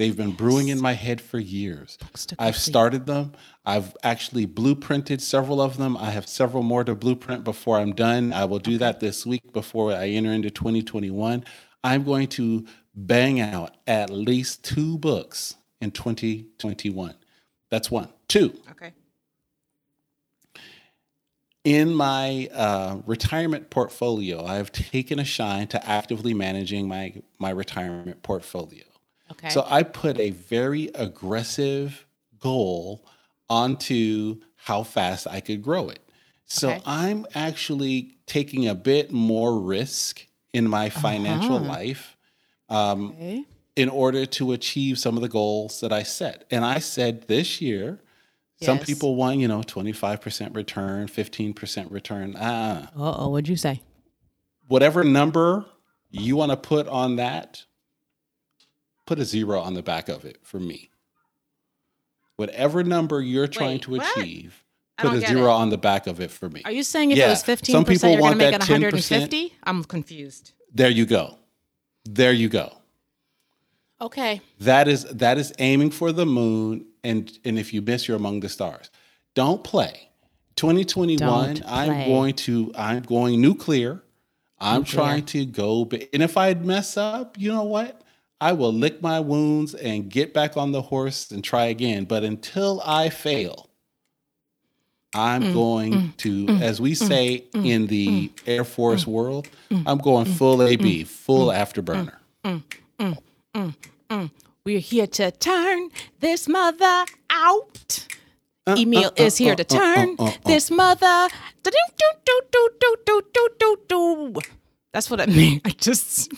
They've 0.00 0.16
been 0.16 0.32
brewing 0.32 0.68
in 0.68 0.80
my 0.80 0.94
head 0.94 1.20
for 1.20 1.38
years. 1.38 1.96
I've 2.38 2.56
started 2.56 3.06
them. 3.06 3.32
I've 3.64 3.96
actually 4.02 4.46
blueprinted 4.46 5.20
several 5.20 5.60
of 5.60 5.76
them. 5.76 5.96
I 5.96 6.10
have 6.10 6.26
several 6.28 6.64
more 6.64 6.82
to 6.82 6.96
blueprint 6.96 7.44
before 7.44 7.78
I'm 7.78 7.92
done. 7.92 8.32
I 8.32 8.44
will 8.46 8.58
do 8.58 8.76
that 8.78 8.98
this 8.98 9.24
week 9.24 9.52
before 9.52 9.92
I 9.92 10.08
enter 10.08 10.32
into 10.32 10.50
2021. 10.50 11.44
I'm 11.84 12.02
going 12.02 12.26
to 12.28 12.66
bang 12.94 13.40
out 13.40 13.76
at 13.86 14.10
least 14.10 14.64
two 14.64 14.98
books 14.98 15.56
in 15.80 15.90
2021. 15.90 17.14
That's 17.70 17.90
one. 17.90 18.08
Two, 18.28 18.54
Okay. 18.70 18.92
in 21.64 21.94
my 21.94 22.48
uh, 22.52 22.98
retirement 23.06 23.70
portfolio, 23.70 24.44
I've 24.44 24.70
taken 24.72 25.18
a 25.18 25.24
shine 25.24 25.66
to 25.68 25.88
actively 25.88 26.34
managing 26.34 26.88
my 26.88 27.14
my 27.38 27.50
retirement 27.50 28.22
portfolio. 28.22 28.84
Okay. 29.32 29.48
So 29.50 29.64
I 29.68 29.82
put 29.82 30.18
a 30.18 30.30
very 30.30 30.90
aggressive 30.94 32.06
goal 32.38 33.04
onto 33.48 34.40
how 34.56 34.82
fast 34.82 35.26
I 35.26 35.40
could 35.40 35.62
grow 35.62 35.88
it. 35.88 36.00
So 36.46 36.70
Okay. 36.70 36.82
I'm 36.86 37.26
actually 37.34 38.16
taking 38.26 38.68
a 38.68 38.74
bit 38.74 39.10
more 39.12 39.58
risk 39.60 40.26
in 40.52 40.68
my 40.68 40.88
financial 40.90 41.56
Uh-huh. 41.56 41.64
life 41.68 42.16
um, 42.68 43.10
okay. 43.10 43.44
in 43.76 43.88
order 43.88 44.24
to 44.26 44.52
achieve 44.52 44.98
some 44.98 45.16
of 45.16 45.22
the 45.22 45.28
goals 45.28 45.80
that 45.80 45.92
I 45.92 46.02
set. 46.02 46.44
And 46.50 46.64
I 46.64 46.78
said 46.78 47.26
this 47.28 47.60
year, 47.60 48.00
some 48.62 48.78
people 48.78 49.14
want, 49.16 49.38
you 49.40 49.48
know, 49.48 49.60
25% 49.60 50.54
return, 50.56 51.06
15% 51.08 51.90
return. 51.90 52.34
Ah, 52.38 52.88
Uh 52.96 53.14
oh, 53.18 53.28
what'd 53.28 53.48
you 53.48 53.56
say? 53.56 53.80
whatever 54.68 55.04
number 55.04 55.66
you 56.10 56.36
want 56.36 56.50
to 56.50 56.56
put 56.56 56.88
on 56.88 57.16
that, 57.16 57.64
put 59.06 59.18
a 59.18 59.24
zero 59.24 59.60
on 59.60 59.74
the 59.74 59.82
back 59.82 60.08
of 60.08 60.24
it 60.24 60.38
for 60.42 60.58
me. 60.58 60.88
Whatever 62.36 62.82
number 62.82 63.20
you're 63.20 63.46
trying 63.46 63.72
Wait, 63.74 63.82
to 63.82 63.90
what? 63.92 64.16
achieve, 64.18 64.64
put 64.98 65.12
a 65.12 65.20
zero 65.20 65.50
it. 65.50 65.54
on 65.54 65.68
the 65.70 65.76
back 65.78 66.06
of 66.06 66.20
it 66.20 66.30
for 66.30 66.48
me. 66.48 66.62
Are 66.64 66.72
you 66.72 66.82
saying 66.82 67.10
if 67.10 67.18
Yeah. 67.18 67.26
it 67.26 67.30
was 67.30 67.42
15%, 67.42 67.86
people 67.86 68.08
you're 68.08 68.18
going 68.18 68.20
want 68.20 68.32
to 68.32 68.38
make 68.38 68.54
it 68.54 68.60
150? 68.60 69.52
I'm 69.64 69.84
confused. 69.84 70.52
There 70.72 70.90
you 70.90 71.04
go. 71.06 71.38
There 72.04 72.32
you 72.32 72.48
go. 72.48 72.72
Okay. 74.00 74.40
That 74.60 74.88
is 74.88 75.04
that 75.04 75.38
is 75.38 75.52
aiming 75.58 75.90
for 75.90 76.12
the 76.12 76.26
moon, 76.26 76.86
and 77.02 77.36
and 77.44 77.58
if 77.58 77.72
you 77.72 77.80
miss, 77.80 78.06
you're 78.08 78.16
among 78.16 78.40
the 78.40 78.48
stars. 78.48 78.90
Don't 79.34 79.64
play. 79.64 80.10
2021. 80.56 81.18
Don't 81.18 81.62
I'm 81.66 81.88
play. 81.88 82.06
going 82.06 82.34
to. 82.34 82.72
I'm 82.76 83.02
going 83.02 83.40
nuclear. 83.40 84.02
I'm 84.60 84.80
Nuclear. 84.82 84.94
trying 84.94 85.24
to 85.26 85.46
go. 85.46 85.88
And 86.12 86.22
if 86.22 86.36
I 86.36 86.54
mess 86.54 86.96
up, 86.96 87.36
you 87.38 87.52
know 87.52 87.64
what? 87.64 88.02
I 88.40 88.52
will 88.52 88.72
lick 88.72 89.00
my 89.02 89.20
wounds 89.20 89.74
and 89.74 90.08
get 90.10 90.34
back 90.34 90.56
on 90.56 90.72
the 90.72 90.82
horse 90.82 91.30
and 91.30 91.42
try 91.42 91.66
again. 91.66 92.04
But 92.04 92.24
until 92.24 92.82
I 92.84 93.08
fail, 93.08 93.70
I'm 95.14 95.42
mm, 95.42 95.54
going 95.54 95.92
mm, 95.92 96.16
to, 96.18 96.46
mm, 96.46 96.60
as 96.60 96.80
we 96.80 96.92
mm. 96.92 97.08
say 97.08 97.44
mm. 97.52 97.66
in 97.66 97.86
the 97.86 98.28
mm. 98.28 98.30
Air 98.46 98.64
Force 98.64 99.06
world, 99.06 99.48
I'm 99.86 99.98
going 99.98 100.26
full 100.26 100.62
AB, 100.62 101.04
full 101.04 101.48
afterburner. 101.48 102.14
We're 104.64 104.78
here 104.78 105.06
to 105.06 105.30
turn 105.30 105.90
this 106.20 106.48
mother 106.48 107.04
out. 107.28 108.06
Uh, 108.66 108.76
Emil 108.78 109.04
uh, 109.04 109.08
uh, 109.08 109.24
is 109.24 109.36
here 109.36 109.52
uh, 109.52 109.56
to 109.56 109.76
uh, 109.76 109.78
uh, 109.78 109.94
turn 109.94 110.16
this 110.46 110.70
mother. 110.70 111.28
That's 114.92 115.10
what 115.10 115.20
I 115.20 115.26
mean. 115.26 115.60
I 115.66 115.70
just, 115.70 116.32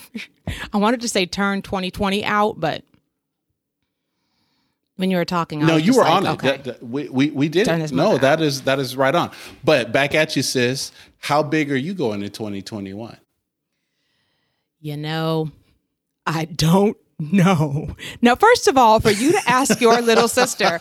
I 0.72 0.76
wanted 0.76 1.00
to 1.02 1.08
say 1.08 1.24
turn 1.26 1.62
2020 1.62 2.24
out, 2.24 2.58
but 2.58 2.82
when 4.96 5.10
you 5.10 5.16
were 5.18 5.24
talking, 5.24 5.62
I 5.62 5.66
No, 5.66 5.76
you 5.76 5.94
were 5.94 6.02
like, 6.02 6.12
on 6.12 6.26
it. 6.26 6.30
Okay. 6.30 6.48
That- 6.48 6.64
that- 6.64 6.82
we, 6.82 7.08
we, 7.08 7.30
we 7.30 7.48
did 7.48 7.66
Turn 7.66 7.80
it. 7.82 7.92
No, 7.92 8.04
mother 8.10 8.18
that 8.20 8.40
is 8.40 8.62
that 8.62 8.78
is 8.78 8.96
right 8.96 9.14
on. 9.14 9.30
But 9.64 9.92
back 9.92 10.14
at 10.14 10.34
you, 10.36 10.42
sis. 10.42 10.92
How 11.18 11.42
big 11.42 11.70
are 11.70 11.76
you 11.76 11.94
going 11.94 12.22
in 12.22 12.30
2021? 12.30 13.16
You 14.80 14.96
know, 14.96 15.50
I 16.26 16.44
don't 16.44 16.96
know. 17.18 17.96
Now, 18.22 18.36
first 18.36 18.68
of 18.68 18.76
all, 18.76 19.00
for 19.00 19.10
you 19.10 19.32
to 19.32 19.40
ask 19.46 19.80
your 19.80 20.00
little 20.02 20.28
sister, 20.28 20.80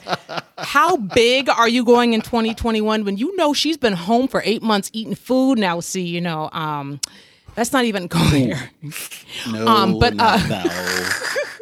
how 0.57 0.97
big 0.97 1.49
are 1.49 1.67
you 1.69 1.83
going 1.85 2.13
in 2.13 2.21
2021 2.21 3.05
when 3.05 3.17
you 3.17 3.35
know 3.37 3.53
she's 3.53 3.77
been 3.77 3.93
home 3.93 4.27
for 4.27 4.41
eight 4.45 4.61
months 4.61 4.89
eating 4.93 5.15
food? 5.15 5.57
Now, 5.57 5.79
see, 5.79 6.01
you 6.03 6.21
know, 6.21 6.49
um, 6.51 6.99
let's 7.57 7.71
not 7.71 7.85
even 7.85 8.07
going 8.07 8.51
here. 8.51 8.69
No, 9.51 9.65
Um, 9.65 9.97
but, 9.97 10.13
uh. 10.19 10.37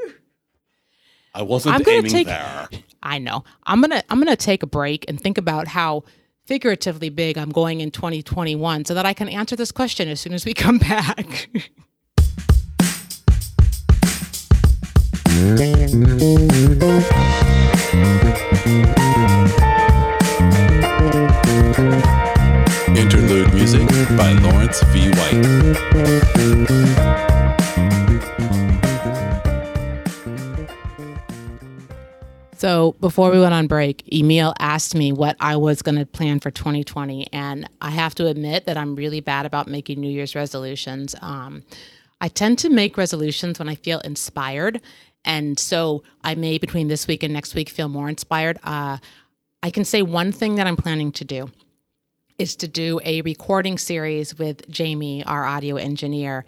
I 1.34 1.42
wasn't 1.42 1.76
I'm 1.76 1.82
gonna 1.84 1.98
aiming 1.98 2.12
take- 2.12 2.28
there. 2.28 2.68
I 3.04 3.18
know. 3.20 3.44
I'm 3.66 3.82
gonna 3.82 4.04
I'm 4.10 4.20
gonna 4.20 4.36
take 4.36 4.64
a 4.64 4.68
break 4.68 5.06
and 5.08 5.20
think 5.20 5.38
about 5.38 5.68
how 5.68 6.04
figuratively 6.46 7.10
big 7.10 7.38
I'm 7.38 7.50
going 7.52 7.82
in 7.82 7.92
2021 7.92 8.86
so 8.86 8.94
that 8.94 9.06
I 9.06 9.14
can 9.14 9.28
answer 9.30 9.56
this 9.56 9.72
question 9.72 10.08
as 10.08 10.20
soon 10.22 10.34
as 10.34 10.46
we 10.46 10.54
come 10.66 10.78
back. 10.78 11.50
Interlude 22.96 23.54
music 23.54 23.88
by 24.16 24.32
Lawrence 24.34 24.82
V. 24.94 25.10
White. 25.10 25.44
So 32.64 32.96
before 33.02 33.30
we 33.30 33.42
went 33.42 33.54
on 33.54 33.68
break, 33.68 34.08
Emil 34.10 34.54
asked 34.58 34.96
me 34.96 35.12
what 35.12 35.36
I 35.42 35.58
was 35.58 35.82
going 35.82 35.98
to 35.98 36.06
plan 36.06 36.40
for 36.40 36.50
2020, 36.50 37.28
and 37.34 37.68
I 37.82 37.90
have 37.90 38.16
to 38.16 38.28
admit 38.28 38.68
that 38.68 38.78
I'm 38.78 38.96
really 38.96 39.20
bad 39.20 39.46
about 39.46 39.68
making 39.68 40.00
New 40.00 40.10
Year's 40.10 40.34
resolutions. 40.34 41.14
Um, 41.22 41.64
I 42.22 42.30
tend 42.30 42.60
to 42.60 42.70
make 42.70 42.96
resolutions 42.96 43.60
when 43.60 43.68
I 43.68 43.76
feel 43.76 44.00
inspired, 44.00 44.80
and 45.26 45.60
so 45.60 46.04
I 46.24 46.36
may 46.36 46.58
between 46.58 46.88
this 46.88 47.06
week 47.06 47.22
and 47.22 47.34
next 47.34 47.54
week 47.54 47.68
feel 47.68 47.90
more 47.90 48.08
inspired. 48.08 48.60
Uh, 48.64 49.00
I 49.62 49.70
can 49.70 49.84
say 49.84 50.02
one 50.02 50.32
thing 50.32 50.56
that 50.56 50.66
I'm 50.66 50.78
planning 50.78 51.12
to 51.12 51.26
do 51.26 51.52
is 52.40 52.56
to 52.56 52.70
do 52.70 53.02
a 53.04 53.24
recording 53.24 53.78
series 53.78 54.40
with 54.40 54.70
Jamie, 54.70 55.22
our 55.26 55.44
audio 55.44 55.76
engineer, 55.76 56.46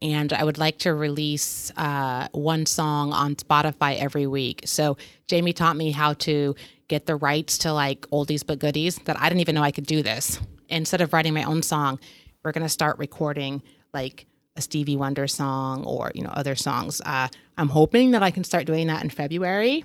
and 0.00 0.32
I 0.32 0.44
would 0.44 0.58
like 0.58 0.78
to 0.78 0.94
release 0.94 1.72
uh, 1.76 2.28
one 2.32 2.66
song 2.66 3.12
on 3.12 3.34
Spotify 3.36 3.98
every 3.98 4.26
week. 4.26 4.62
So 4.64 4.96
Jamie 5.26 5.52
taught 5.52 5.76
me 5.76 5.90
how 5.90 6.14
to 6.14 6.54
get 6.88 7.06
the 7.06 7.16
rights 7.16 7.58
to 7.58 7.72
like 7.72 8.02
oldies 8.10 8.46
but 8.46 8.58
goodies 8.58 8.96
that 9.04 9.20
I 9.20 9.28
didn't 9.28 9.40
even 9.40 9.54
know 9.54 9.62
I 9.62 9.70
could 9.72 9.86
do 9.86 10.02
this. 10.02 10.40
Instead 10.68 11.00
of 11.00 11.12
writing 11.12 11.34
my 11.34 11.44
own 11.44 11.62
song, 11.62 11.98
we're 12.42 12.52
gonna 12.52 12.68
start 12.68 12.98
recording 12.98 13.62
like 13.92 14.26
a 14.56 14.60
Stevie 14.60 14.96
Wonder 14.96 15.26
song 15.26 15.84
or 15.84 16.12
you 16.14 16.22
know 16.22 16.30
other 16.30 16.54
songs. 16.54 17.00
Uh, 17.04 17.28
I'm 17.56 17.68
hoping 17.68 18.12
that 18.12 18.22
I 18.22 18.30
can 18.30 18.44
start 18.44 18.66
doing 18.66 18.86
that 18.88 19.02
in 19.02 19.10
February. 19.10 19.84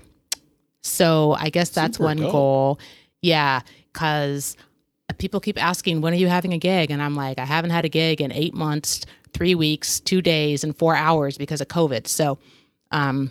So 0.82 1.32
I 1.38 1.48
guess 1.50 1.70
that's 1.70 1.96
Super 1.96 2.04
one 2.04 2.16
dope. 2.18 2.32
goal. 2.32 2.78
Yeah, 3.22 3.60
because 3.92 4.56
people 5.18 5.40
keep 5.40 5.62
asking 5.62 6.00
when 6.00 6.12
are 6.12 6.16
you 6.16 6.28
having 6.28 6.52
a 6.52 6.58
gig, 6.58 6.90
and 6.90 7.02
I'm 7.02 7.14
like 7.14 7.38
I 7.38 7.44
haven't 7.44 7.70
had 7.70 7.84
a 7.84 7.88
gig 7.88 8.20
in 8.20 8.32
eight 8.32 8.54
months, 8.54 9.06
three 9.32 9.54
weeks, 9.54 10.00
two 10.00 10.22
days, 10.22 10.64
and 10.64 10.76
four 10.76 10.96
hours 10.96 11.38
because 11.38 11.60
of 11.60 11.68
COVID. 11.68 12.06
So. 12.06 12.38
Um, 12.90 13.30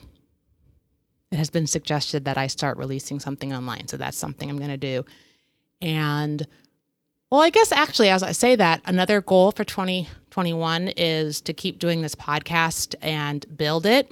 it 1.32 1.38
has 1.38 1.50
been 1.50 1.66
suggested 1.66 2.26
that 2.26 2.38
I 2.38 2.46
start 2.46 2.78
releasing 2.78 3.20
something 3.20 3.54
online. 3.54 3.88
So 3.88 3.98
that's 3.98 4.18
something 4.18 4.52
I'm 4.52 4.58
going 4.58 4.70
to 4.70 4.78
do. 4.78 5.04
And 5.82 6.46
well, 7.32 7.42
I 7.42 7.50
guess 7.50 7.72
actually, 7.72 8.10
as 8.10 8.22
I 8.22 8.34
say 8.34 8.56
that, 8.56 8.82
another 8.86 9.20
goal 9.20 9.52
for 9.52 9.64
2021 9.64 10.90
is 10.90 11.42
to 11.42 11.54
keep 11.54 11.80
doing 11.80 12.04
this 12.04 12.14
podcast 12.14 12.94
and 13.02 13.44
build 13.58 13.88
it 13.88 14.12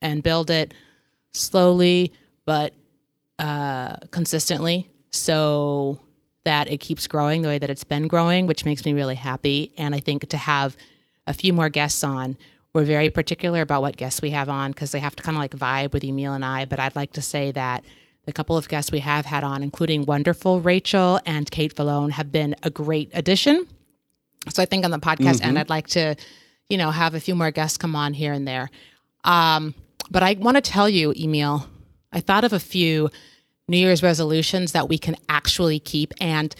and 0.00 0.22
build 0.22 0.50
it 0.50 0.72
slowly 1.32 2.12
but 2.44 2.74
uh, 3.38 3.96
consistently 4.10 4.88
so 5.10 6.00
that 6.44 6.70
it 6.70 6.78
keeps 6.78 7.06
growing 7.06 7.42
the 7.42 7.48
way 7.48 7.58
that 7.58 7.70
it's 7.70 7.84
been 7.84 8.08
growing, 8.08 8.46
which 8.46 8.64
makes 8.64 8.84
me 8.84 8.92
really 8.92 9.14
happy. 9.14 9.72
And 9.76 9.94
I 9.94 10.00
think 10.00 10.28
to 10.28 10.36
have 10.36 10.76
a 11.26 11.34
few 11.34 11.52
more 11.52 11.68
guests 11.68 12.02
on, 12.02 12.36
we're 12.72 12.84
very 12.84 13.10
particular 13.10 13.62
about 13.62 13.82
what 13.82 13.96
guests 13.96 14.22
we 14.22 14.30
have 14.30 14.48
on 14.48 14.70
because 14.70 14.92
they 14.92 15.00
have 15.00 15.16
to 15.16 15.22
kind 15.22 15.36
of 15.36 15.40
like 15.40 15.52
vibe 15.52 15.92
with 15.92 16.04
Emil 16.04 16.32
and 16.32 16.44
I. 16.44 16.64
But 16.64 16.78
I'd 16.78 16.96
like 16.96 17.12
to 17.14 17.22
say 17.22 17.50
that 17.52 17.84
the 18.26 18.32
couple 18.32 18.56
of 18.56 18.68
guests 18.68 18.92
we 18.92 19.00
have 19.00 19.26
had 19.26 19.44
on, 19.44 19.62
including 19.62 20.04
wonderful 20.06 20.60
Rachel 20.60 21.20
and 21.26 21.50
Kate 21.50 21.74
Valone, 21.74 22.12
have 22.12 22.30
been 22.30 22.54
a 22.62 22.70
great 22.70 23.10
addition. 23.12 23.66
So 24.48 24.62
I 24.62 24.66
think 24.66 24.84
on 24.84 24.90
the 24.90 24.98
podcast 24.98 25.44
end, 25.44 25.58
I'd 25.58 25.68
like 25.68 25.88
to, 25.88 26.14
you 26.68 26.78
know, 26.78 26.90
have 26.90 27.14
a 27.14 27.20
few 27.20 27.34
more 27.34 27.50
guests 27.50 27.76
come 27.76 27.96
on 27.96 28.14
here 28.14 28.32
and 28.32 28.46
there. 28.46 28.70
Um, 29.24 29.74
but 30.10 30.22
I 30.22 30.34
want 30.34 30.56
to 30.56 30.60
tell 30.60 30.88
you, 30.88 31.12
Emil, 31.12 31.66
I 32.12 32.20
thought 32.20 32.44
of 32.44 32.52
a 32.52 32.60
few 32.60 33.10
New 33.70 33.78
Year's 33.78 34.02
resolutions 34.02 34.72
that 34.72 34.88
we 34.88 34.98
can 34.98 35.16
actually 35.28 35.78
keep. 35.78 36.12
And 36.20 36.54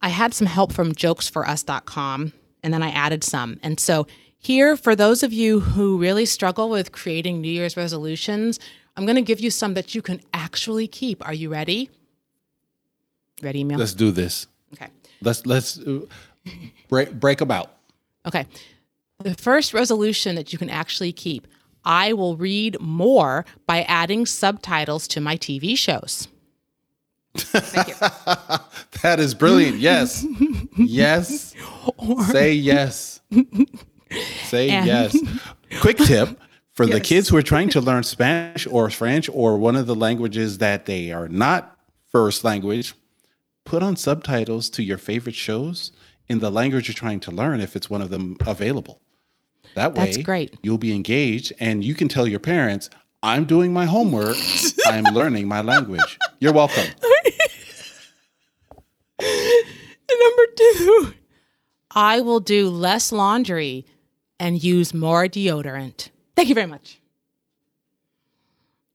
I 0.00 0.08
had 0.08 0.32
some 0.32 0.46
help 0.46 0.72
from 0.72 0.92
jokesforus.com 0.92 2.32
and 2.62 2.74
then 2.74 2.82
I 2.82 2.90
added 2.90 3.22
some. 3.22 3.60
And 3.62 3.78
so 3.78 4.06
here, 4.38 4.76
for 4.76 4.96
those 4.96 5.22
of 5.22 5.34
you 5.34 5.60
who 5.60 5.98
really 5.98 6.24
struggle 6.24 6.70
with 6.70 6.92
creating 6.92 7.42
New 7.42 7.50
Year's 7.50 7.76
resolutions, 7.76 8.58
I'm 8.96 9.04
going 9.04 9.16
to 9.16 9.22
give 9.22 9.38
you 9.40 9.50
some 9.50 9.74
that 9.74 9.94
you 9.94 10.00
can 10.00 10.20
actually 10.32 10.88
keep. 10.88 11.24
Are 11.26 11.34
you 11.34 11.50
ready? 11.50 11.90
Ready, 13.42 13.60
Emil? 13.60 13.78
Let's 13.78 13.94
do 13.94 14.10
this. 14.10 14.46
Okay. 14.72 14.88
Let's 15.20 15.44
let's 15.44 15.78
uh, 15.78 16.00
break 16.88 17.12
break 17.12 17.38
them 17.38 17.50
out. 17.50 17.72
Okay. 18.26 18.46
The 19.18 19.34
first 19.34 19.74
resolution 19.74 20.36
that 20.36 20.52
you 20.52 20.58
can 20.58 20.70
actually 20.70 21.12
keep 21.12 21.46
I 21.84 22.12
will 22.12 22.36
read 22.36 22.78
more 22.80 23.44
by 23.66 23.82
adding 23.82 24.26
subtitles 24.26 25.08
to 25.08 25.20
my 25.20 25.36
TV 25.36 25.76
shows. 25.76 26.28
Thank 27.34 27.88
you. 27.88 27.94
That 29.02 29.18
is 29.18 29.34
brilliant. 29.34 29.78
Yes. 29.78 30.26
yes. 30.76 31.54
Say 32.30 32.52
yes. 32.52 33.20
Say 34.44 34.68
And- 34.68 34.86
yes. 34.86 35.16
Quick 35.80 35.96
tip 35.96 36.38
for 36.72 36.84
the 36.86 37.00
kids 37.00 37.28
who 37.28 37.36
are 37.36 37.42
trying 37.42 37.70
to 37.70 37.80
learn 37.80 38.02
Spanish 38.02 38.66
or 38.66 38.90
French 38.90 39.30
or 39.32 39.56
one 39.56 39.74
of 39.76 39.86
the 39.86 39.94
languages 39.94 40.58
that 40.58 40.84
they 40.86 41.12
are 41.12 41.28
not 41.28 41.78
first 42.10 42.44
language, 42.44 42.94
put 43.64 43.82
on 43.82 43.96
subtitles 43.96 44.68
to 44.70 44.82
your 44.82 44.98
favorite 44.98 45.34
shows 45.36 45.92
in 46.28 46.40
the 46.40 46.50
language 46.50 46.88
you're 46.88 46.94
trying 46.94 47.20
to 47.20 47.30
learn 47.30 47.60
if 47.60 47.74
it's 47.76 47.88
one 47.88 48.02
of 48.02 48.10
them 48.10 48.36
available. 48.46 49.00
That 49.74 49.94
way, 49.94 50.04
That's 50.06 50.16
great. 50.18 50.56
you'll 50.62 50.78
be 50.78 50.94
engaged 50.94 51.52
and 51.60 51.84
you 51.84 51.94
can 51.94 52.08
tell 52.08 52.26
your 52.26 52.40
parents, 52.40 52.90
I'm 53.22 53.44
doing 53.44 53.72
my 53.72 53.86
homework, 53.86 54.36
I'm 54.86 55.04
learning 55.04 55.48
my 55.48 55.60
language. 55.60 56.18
You're 56.38 56.52
welcome. 56.52 56.86
Number 59.20 60.42
two, 60.56 61.14
I 61.90 62.20
will 62.20 62.40
do 62.40 62.68
less 62.68 63.12
laundry 63.12 63.86
and 64.38 64.62
use 64.62 64.94
more 64.94 65.26
deodorant. 65.26 66.08
Thank 66.36 66.48
you 66.48 66.54
very 66.54 66.66
much. 66.66 66.98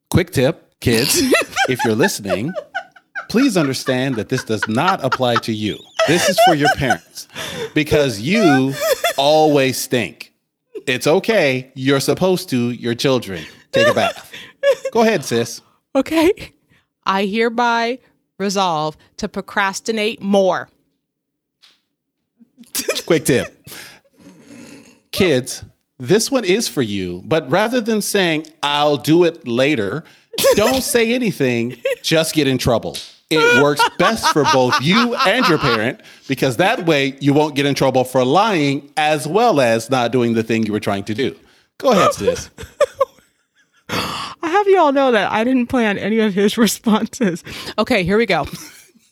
Quick 0.09 0.31
tip, 0.31 0.79
kids, 0.79 1.17
if 1.69 1.83
you're 1.85 1.95
listening, 1.95 2.53
please 3.29 3.57
understand 3.57 4.15
that 4.15 4.29
this 4.29 4.43
does 4.43 4.67
not 4.67 5.03
apply 5.03 5.35
to 5.37 5.53
you. 5.53 5.77
This 6.07 6.29
is 6.29 6.39
for 6.45 6.55
your 6.55 6.69
parents 6.75 7.27
because 7.73 8.21
you 8.21 8.73
always 9.17 9.77
stink. 9.77 10.24
It's 10.87 11.07
okay. 11.07 11.71
You're 11.75 11.99
supposed 11.99 12.49
to, 12.49 12.71
your 12.71 12.95
children. 12.95 13.45
Take 13.71 13.87
a 13.87 13.93
bath. 13.93 14.31
Go 14.91 15.01
ahead, 15.01 15.25
sis. 15.25 15.61
Okay. 15.95 16.31
I 17.05 17.25
hereby 17.25 17.99
resolve 18.37 18.97
to 19.17 19.27
procrastinate 19.27 20.21
more. 20.21 20.69
Quick 23.05 23.25
tip. 23.25 23.67
Kids, 25.11 25.63
this 25.97 26.29
one 26.29 26.43
is 26.43 26.67
for 26.67 26.81
you, 26.81 27.21
but 27.25 27.49
rather 27.49 27.79
than 27.79 28.01
saying, 28.01 28.47
I'll 28.61 28.97
do 28.97 29.23
it 29.23 29.47
later, 29.47 30.03
don't 30.55 30.83
say 30.83 31.13
anything, 31.13 31.77
just 32.01 32.35
get 32.35 32.47
in 32.47 32.57
trouble. 32.57 32.97
It 33.29 33.63
works 33.63 33.81
best 33.97 34.31
for 34.31 34.43
both 34.53 34.79
you 34.81 35.15
and 35.15 35.47
your 35.47 35.57
parent 35.57 36.01
because 36.27 36.57
that 36.57 36.85
way 36.85 37.17
you 37.19 37.33
won't 37.33 37.55
get 37.55 37.65
in 37.65 37.73
trouble 37.73 38.03
for 38.03 38.23
lying 38.23 38.91
as 38.97 39.27
well 39.27 39.59
as 39.59 39.89
not 39.89 40.11
doing 40.11 40.33
the 40.33 40.43
thing 40.43 40.65
you 40.65 40.71
were 40.73 40.79
trying 40.79 41.03
to 41.05 41.13
do. 41.15 41.35
Go 41.79 41.91
ahead, 41.91 42.13
sis. 42.13 42.49
I 43.89 44.35
have 44.43 44.67
you 44.67 44.79
all 44.79 44.91
know 44.91 45.11
that 45.11 45.31
I 45.31 45.43
didn't 45.43 45.67
plan 45.67 45.97
any 45.97 46.19
of 46.19 46.33
his 46.33 46.57
responses. 46.57 47.43
Okay, 47.77 48.03
here 48.03 48.17
we 48.17 48.25
go. 48.25 48.45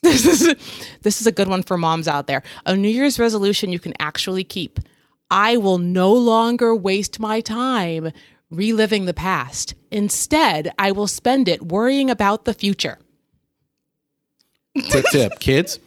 This 0.03 0.25
is 0.25 0.53
this 1.01 1.21
is 1.21 1.27
a 1.27 1.31
good 1.31 1.47
one 1.47 1.63
for 1.63 1.77
moms 1.77 2.09
out 2.09 2.27
there. 2.27 2.43
A 2.65 2.75
New 2.75 2.89
Year's 2.89 3.17
resolution 3.17 3.71
you 3.71 3.79
can 3.79 3.93
actually 3.99 4.43
keep. 4.43 4.81
I 5.31 5.55
will 5.55 5.77
no 5.77 6.11
longer 6.11 6.75
waste 6.75 7.21
my 7.21 7.39
time 7.39 8.11
reliving 8.51 9.05
the 9.05 9.13
past. 9.13 9.75
Instead, 9.91 10.73
I 10.77 10.91
will 10.91 11.07
spend 11.07 11.47
it 11.47 11.67
worrying 11.71 12.09
about 12.09 12.43
the 12.43 12.53
future. 12.53 12.99
Quick 14.73 15.05
tip, 15.11 15.39
kids. 15.39 15.79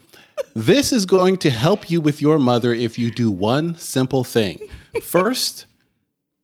This 0.55 0.93
is 0.93 1.07
going 1.07 1.39
to 1.39 1.51
help 1.51 1.91
you 1.91 2.01
with 2.01 2.23
your 2.23 2.39
mother 2.39 2.73
if 2.73 2.99
you 2.99 3.11
do 3.11 3.31
one 3.31 3.77
simple 3.77 4.23
thing. 4.23 4.61
First, 5.03 5.67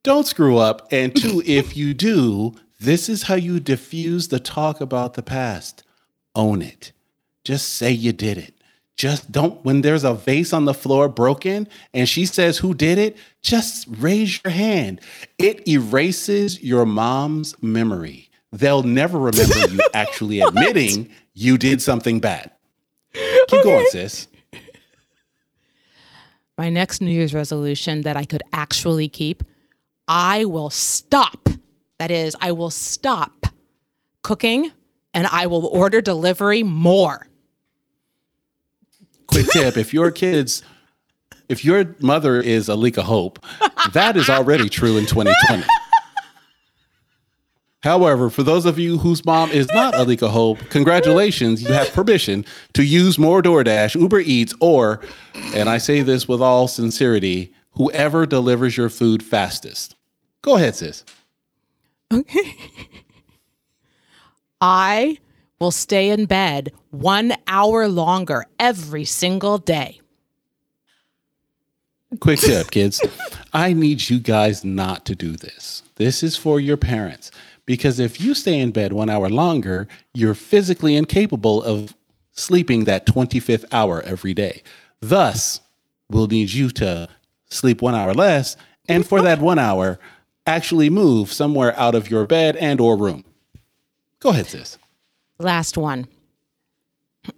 don't 0.03 0.27
screw 0.27 0.59
up. 0.59 0.89
And 0.93 1.15
two, 1.15 1.43
if 1.47 1.77
you 1.77 1.95
do, 1.95 2.55
this 2.81 3.09
is 3.09 3.25
how 3.25 3.37
you 3.37 3.61
diffuse 3.61 4.29
the 4.29 4.41
talk 4.41 4.81
about 4.81 5.15
the 5.15 5.23
past. 5.23 5.85
Own 6.35 6.63
it. 6.63 6.93
Just 7.45 7.69
say 7.69 7.93
you 7.93 8.13
did 8.13 8.39
it. 8.39 8.55
Just 8.97 9.33
don't, 9.33 9.65
when 9.65 9.81
there's 9.83 10.05
a 10.05 10.15
vase 10.15 10.53
on 10.53 10.65
the 10.65 10.75
floor 10.75 11.09
broken 11.09 11.69
and 11.95 12.09
she 12.09 12.27
says, 12.27 12.59
Who 12.59 12.75
did 12.75 12.99
it? 12.99 13.17
Just 13.41 13.87
raise 13.89 14.41
your 14.45 14.53
hand. 14.53 15.01
It 15.39 15.67
erases 15.67 16.63
your 16.63 16.85
mom's 16.85 17.61
memory. 17.63 18.31
They'll 18.53 18.83
never 18.83 19.19
remember 19.19 19.69
you 19.69 19.81
actually 19.95 20.41
admitting 20.41 21.11
you 21.35 21.59
did 21.59 21.83
something 21.83 22.21
bad. 22.21 22.51
Keep 23.13 23.65
going, 23.65 23.87
sis. 23.91 24.29
My 26.59 26.69
next 26.69 27.01
New 27.01 27.11
Year's 27.11 27.35
resolution 27.35 28.03
that 28.03 28.17
I 28.17 28.25
could 28.25 28.43
actually 28.53 29.09
keep 29.09 29.43
I 30.09 30.45
will 30.45 30.71
stop. 30.71 31.49
That 31.99 32.11
is, 32.11 32.37
I 32.41 32.53
will 32.53 32.71
stop 32.71 33.47
cooking 34.23 34.73
and 35.15 35.27
I 35.27 35.47
will 35.47 35.67
order 35.67 36.01
delivery 36.01 36.63
more. 36.63 37.27
Quick 39.27 39.47
tip 39.53 39.77
if 39.77 39.95
your 39.95 40.11
kids, 40.11 40.63
if 41.49 41.65
your 41.65 41.97
mother 42.01 42.41
is 42.41 42.69
a 42.69 42.75
leak 42.75 42.99
of 42.99 43.05
Hope, 43.05 43.39
that 43.93 44.17
is 44.17 44.29
already 44.29 44.69
true 44.69 44.99
in 44.99 45.07
2020. 45.07 45.65
However, 47.83 48.31
for 48.31 48.45
those 48.45 48.65
of 48.65 48.79
you 48.79 48.99
whose 48.99 49.25
mom 49.25 49.51
is 49.51 49.67
not 49.75 49.95
Alika 49.95 50.31
Hope, 50.31 50.59
congratulations, 50.71 51.63
you 51.63 51.73
have 51.73 51.93
permission 51.93 52.45
to 52.75 52.85
use 52.85 53.19
more 53.19 53.43
DoorDash, 53.43 54.01
Uber 54.01 54.21
Eats, 54.21 54.55
or, 54.61 55.01
and 55.55 55.69
I 55.69 55.79
say 55.79 56.03
this 56.03 56.29
with 56.29 56.41
all 56.41 56.69
sincerity, 56.69 57.53
whoever 57.73 58.25
delivers 58.25 58.77
your 58.77 58.89
food 58.89 59.23
fastest. 59.23 59.97
Go 60.43 60.57
ahead, 60.57 60.77
sis. 60.77 61.05
Okay. 62.13 62.55
I 64.61 65.19
will 65.59 65.73
stay 65.73 66.11
in 66.11 66.27
bed 66.27 66.73
one 66.91 67.35
hour 67.49 67.89
longer 67.89 68.45
every 68.61 69.05
single 69.05 69.59
day. 69.59 70.01
quick 72.21 72.39
tip, 72.39 72.71
kids. 72.71 73.01
I 73.53 73.73
need 73.73 74.09
you 74.09 74.21
guys 74.21 74.65
not 74.65 75.05
to 75.07 75.17
do 75.17 75.33
this. 75.33 75.83
This 75.97 76.23
is 76.23 76.37
for 76.37 76.61
your 76.61 76.77
parents. 76.77 77.33
Because 77.67 77.99
if 77.99 78.21
you 78.21 78.35
stay 78.35 78.59
in 78.59 78.73
bed 78.73 78.93
one 78.93 79.09
hour 79.09 79.29
longer, 79.29 79.87
you're 80.15 80.35
physically 80.35 80.97
incapable 80.97 81.63
of 81.63 81.95
sleeping 82.33 82.85
that 82.85 83.07
25th 83.07 83.65
hour 83.73 84.03
every 84.03 84.35
day. 84.35 84.63
Thus, 85.01 85.61
we'll 86.11 86.27
need 86.27 86.51
you 86.53 86.71
to 86.71 87.09
sleep 87.49 87.83
one 87.83 87.95
hour 87.95 88.15
less. 88.15 88.57
And 88.89 89.07
for 89.07 89.23
that 89.23 89.41
one 89.41 89.59
hour, 89.59 89.99
actually 90.47 90.91
move 90.91 91.33
somewhere 91.33 91.79
out 91.79 91.95
of 91.95 92.11
your 92.11 92.27
bed 92.27 92.57
and 92.57 92.81
or 92.81 92.97
room. 92.97 93.25
Go 94.21 94.31
ahead, 94.31 94.47
sis. 94.47 94.79
Last 95.39 95.77
one. 95.77 96.09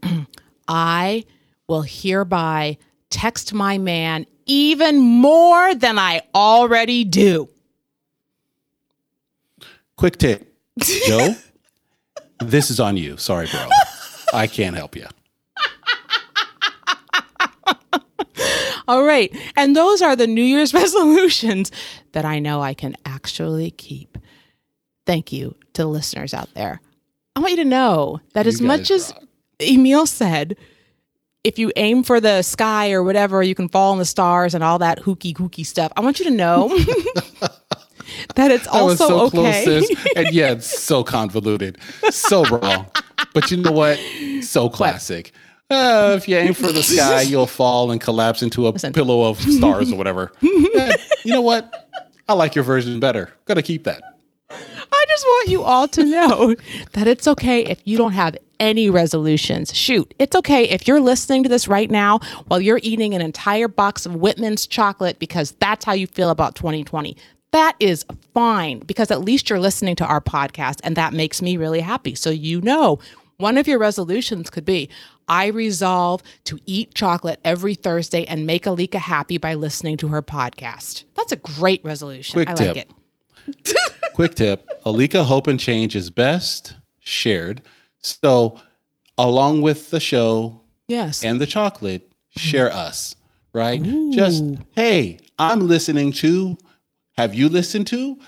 I 0.69 1.25
will 1.69 1.83
hereby 1.83 2.79
text 3.11 3.53
my 3.53 3.79
man 3.79 4.27
even 4.47 4.99
more 4.99 5.75
than 5.75 5.99
I 5.99 6.23
already 6.35 7.05
do. 7.05 7.49
Quick 9.97 10.17
tip, 10.19 10.53
Joe. 11.07 11.35
this 12.41 12.71
is 12.71 12.81
on 12.81 12.97
you. 12.97 13.17
Sorry, 13.17 13.47
bro. 13.51 13.69
I 14.33 14.47
can't 14.47 14.77
help 14.77 14.97
you. 14.97 15.07
All 18.87 19.05
right. 19.05 19.35
And 19.57 19.75
those 19.75 20.03
are 20.03 20.15
the 20.15 20.27
New 20.27 20.43
Year's 20.43 20.75
resolutions 20.83 21.71
that 22.13 22.25
I 22.27 22.39
know 22.39 22.61
I 22.61 22.75
can 22.75 22.95
actually 23.07 23.71
keep. 23.71 24.19
Thank 25.07 25.33
you 25.33 25.55
to 25.75 25.83
the 25.83 25.89
listeners 25.89 26.35
out 26.35 26.53
there. 26.55 26.81
I 27.37 27.41
want 27.41 27.53
you 27.53 27.57
to 27.59 27.65
know 27.65 28.21
that 28.35 28.45
You 28.45 28.51
as 28.51 28.61
much 28.61 28.89
guys 28.91 29.13
as. 29.13 29.15
Emil 29.61 30.07
said, 30.07 30.57
if 31.45 31.59
you 31.59 31.73
aim 31.77 32.03
for 32.03 32.21
the 32.21 32.43
sky 32.43 32.93
or 32.93 33.03
whatever, 33.03 33.43
you 33.43 33.55
can 33.55 33.69
fall 33.69 33.93
in 33.95 33.99
the 33.99 34.05
stars 34.05 34.55
and 34.55 34.63
all 34.63 34.79
that 34.81 34.99
hooky 34.99 35.33
kooky 35.33 35.65
stuff. 35.65 35.91
I 35.97 36.01
want 36.01 36.19
you 36.19 36.27
to 36.27 36.31
know 36.31 36.69
that 38.35 38.50
it's 38.50 38.66
also 38.66 39.09
so 39.09 39.20
okay. 39.27 39.64
close. 39.64 39.90
And 40.16 40.33
yeah, 40.33 40.53
it's 40.53 40.66
so 40.66 41.05
convoluted, 41.05 41.79
so 42.11 42.44
wrong. 42.44 42.87
But 43.33 43.50
you 43.50 43.59
know 43.59 43.72
what? 43.72 43.98
So 44.42 44.68
classic. 44.68 45.33
Uh, 45.70 46.14
if 46.16 46.29
you 46.29 46.37
aim 46.37 46.55
for 46.55 46.72
the 46.72 46.83
sky, 46.83 47.22
you'll 47.27 47.46
fall 47.46 47.90
and 47.90 48.00
collapse 48.00 48.42
into 48.42 48.68
a 48.68 48.70
Listen. 48.70 48.92
pillow 48.92 49.29
of 49.29 49.40
stars 49.40 49.92
or 49.92 49.96
whatever. 49.96 50.33
Eh, 50.74 50.96
you 51.24 51.33
know 51.33 51.40
what? 51.40 51.88
I 52.29 52.33
like 52.33 52.57
your 52.57 52.64
version 52.64 52.98
better. 52.98 53.33
Gotta 53.44 53.62
keep 53.62 53.85
that. 53.85 54.03
I 54.50 55.05
just 55.09 55.24
want 55.24 55.48
you 55.48 55.62
all 55.62 55.87
to 55.88 56.05
know 56.05 56.57
that 56.92 57.07
it's 57.07 57.29
okay 57.29 57.64
if 57.64 57.81
you 57.85 57.96
don't 57.96 58.12
have 58.12 58.37
any 58.59 58.90
resolutions. 58.90 59.74
Shoot, 59.74 60.14
it's 60.18 60.35
okay 60.37 60.64
if 60.64 60.88
you're 60.88 61.00
listening 61.00 61.42
to 61.44 61.48
this 61.48 61.68
right 61.68 61.90
now 61.90 62.20
while 62.46 62.61
you're 62.61 62.81
eating 62.83 63.14
an 63.14 63.20
entire 63.20 63.68
box 63.68 64.07
of 64.07 64.16
Whitman's 64.16 64.66
chocolate 64.66 65.18
because 65.18 65.53
that's 65.61 65.85
how 65.85 65.92
you 65.92 66.07
feel 66.07 66.31
about 66.31 66.55
2020. 66.57 67.16
That 67.55 67.77
is 67.79 68.05
fine 68.35 68.81
because 68.81 69.12
at 69.12 69.21
least 69.21 69.49
you're 69.49 69.61
listening 69.61 69.95
to 69.97 70.05
our 70.05 70.21
podcast 70.21 70.81
and 70.83 70.97
that 70.97 71.12
makes 71.12 71.40
me 71.40 71.57
really 71.57 71.79
happy. 71.79 72.17
So 72.17 72.31
you 72.31 72.61
know, 72.61 72.99
one 73.37 73.59
of 73.59 73.69
your 73.69 73.79
resolutions 73.79 74.51
could 74.51 74.64
be 74.64 74.88
I 75.29 75.47
resolve 75.47 76.25
to 76.47 76.59
eat 76.67 76.95
chocolate 76.95 77.38
every 77.45 77.77
Thursday 77.77 78.25
and 78.25 78.45
make 78.45 78.64
Alika 78.64 78.97
happy 78.97 79.38
by 79.38 79.55
listening 79.55 79.97
to 79.99 80.09
her 80.09 80.21
podcast. 80.21 81.05
That's 81.14 81.31
a 81.31 81.37
great 81.37 81.85
resolution. 81.85 82.33
Quick 82.33 82.51
I 82.51 82.55
tip. 82.55 82.77
like 82.77 82.88
it. 83.69 83.77
Quick 84.14 84.35
tip 84.35 84.69
Alika 84.85 85.25
Hope 85.25 85.47
and 85.47 85.61
Change 85.61 85.95
is 85.95 86.11
best 86.11 86.75
shared. 86.99 87.62
So, 88.01 88.61
along 89.17 89.62
with 89.62 89.90
the 89.90 90.01
show 90.01 90.61
Yes. 90.88 91.23
and 91.23 91.40
the 91.40 91.47
chocolate, 91.47 92.11
share 92.37 92.71
mm-hmm. 92.71 92.79
us, 92.79 93.14
right? 93.53 93.81
Just, 94.11 94.43
hey, 94.75 95.21
I'm 95.38 95.69
listening 95.69 96.11
to, 96.14 96.59
have 97.16 97.35
you 97.35 97.48
listened 97.48 97.87
to? 97.88 98.18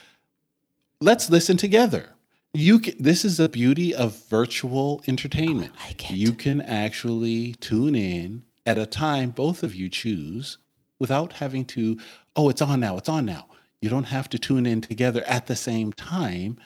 Let's 1.00 1.28
listen 1.28 1.56
together. 1.56 2.10
You 2.54 2.78
can, 2.78 2.94
this 2.98 3.24
is 3.24 3.36
the 3.36 3.48
beauty 3.48 3.94
of 3.94 4.16
virtual 4.28 5.02
entertainment. 5.06 5.72
Oh, 5.76 5.84
like 5.86 6.10
it. 6.10 6.16
You 6.16 6.32
can 6.32 6.60
actually 6.62 7.54
tune 7.60 7.94
in 7.94 8.44
at 8.64 8.78
a 8.78 8.86
time 8.86 9.30
both 9.30 9.62
of 9.62 9.74
you 9.74 9.88
choose 9.88 10.58
without 10.98 11.34
having 11.34 11.64
to, 11.66 11.98
oh, 12.34 12.48
it's 12.48 12.62
on 12.62 12.80
now, 12.80 12.96
it's 12.96 13.08
on 13.08 13.26
now. 13.26 13.46
You 13.80 13.90
don't 13.90 14.04
have 14.04 14.28
to 14.30 14.38
tune 14.38 14.64
in 14.64 14.80
together 14.80 15.22
at 15.26 15.46
the 15.46 15.56
same 15.56 15.92
time. 15.92 16.58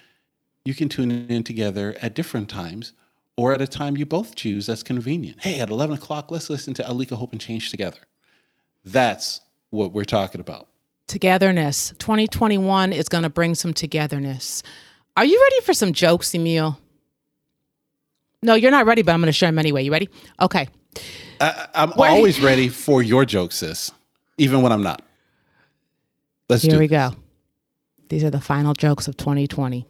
You 0.64 0.74
can 0.74 0.88
tune 0.88 1.10
in 1.10 1.42
together 1.42 1.96
at 2.00 2.14
different 2.14 2.48
times 2.48 2.92
or 3.36 3.52
at 3.52 3.60
a 3.60 3.66
time 3.66 3.96
you 3.96 4.06
both 4.06 4.34
choose 4.36 4.66
that's 4.66 4.82
convenient. 4.82 5.40
Hey, 5.40 5.60
at 5.60 5.70
11 5.70 5.96
o'clock, 5.96 6.30
let's 6.30 6.50
listen 6.50 6.74
to 6.74 6.82
Alika 6.82 7.16
Hope 7.16 7.32
and 7.32 7.40
Change 7.40 7.70
together. 7.70 8.00
That's 8.84 9.40
what 9.70 9.92
we're 9.92 10.04
talking 10.04 10.40
about. 10.40 10.68
Togetherness. 11.10 11.92
2021 11.98 12.92
is 12.92 13.08
going 13.08 13.24
to 13.24 13.30
bring 13.30 13.54
some 13.54 13.74
togetherness. 13.74 14.62
Are 15.16 15.24
you 15.24 15.40
ready 15.40 15.64
for 15.64 15.74
some 15.74 15.92
jokes, 15.92 16.34
Emil? 16.34 16.78
No, 18.42 18.54
you're 18.54 18.70
not 18.70 18.86
ready, 18.86 19.02
but 19.02 19.12
I'm 19.12 19.20
going 19.20 19.26
to 19.26 19.32
share 19.32 19.48
them 19.48 19.58
anyway. 19.58 19.82
You 19.82 19.92
ready? 19.92 20.08
Okay. 20.40 20.68
I, 21.40 21.68
I'm 21.74 21.92
Wait. 21.96 22.08
always 22.08 22.40
ready 22.40 22.68
for 22.68 23.02
your 23.02 23.24
jokes, 23.24 23.56
sis, 23.56 23.90
even 24.38 24.62
when 24.62 24.72
I'm 24.72 24.82
not. 24.82 25.02
Let's 26.48 26.62
do. 26.62 26.70
Here 26.70 26.78
we 26.78 26.86
it. 26.86 26.88
go. 26.88 27.14
These 28.08 28.24
are 28.24 28.30
the 28.30 28.40
final 28.40 28.72
jokes 28.72 29.08
of 29.08 29.16
2020. 29.16 29.86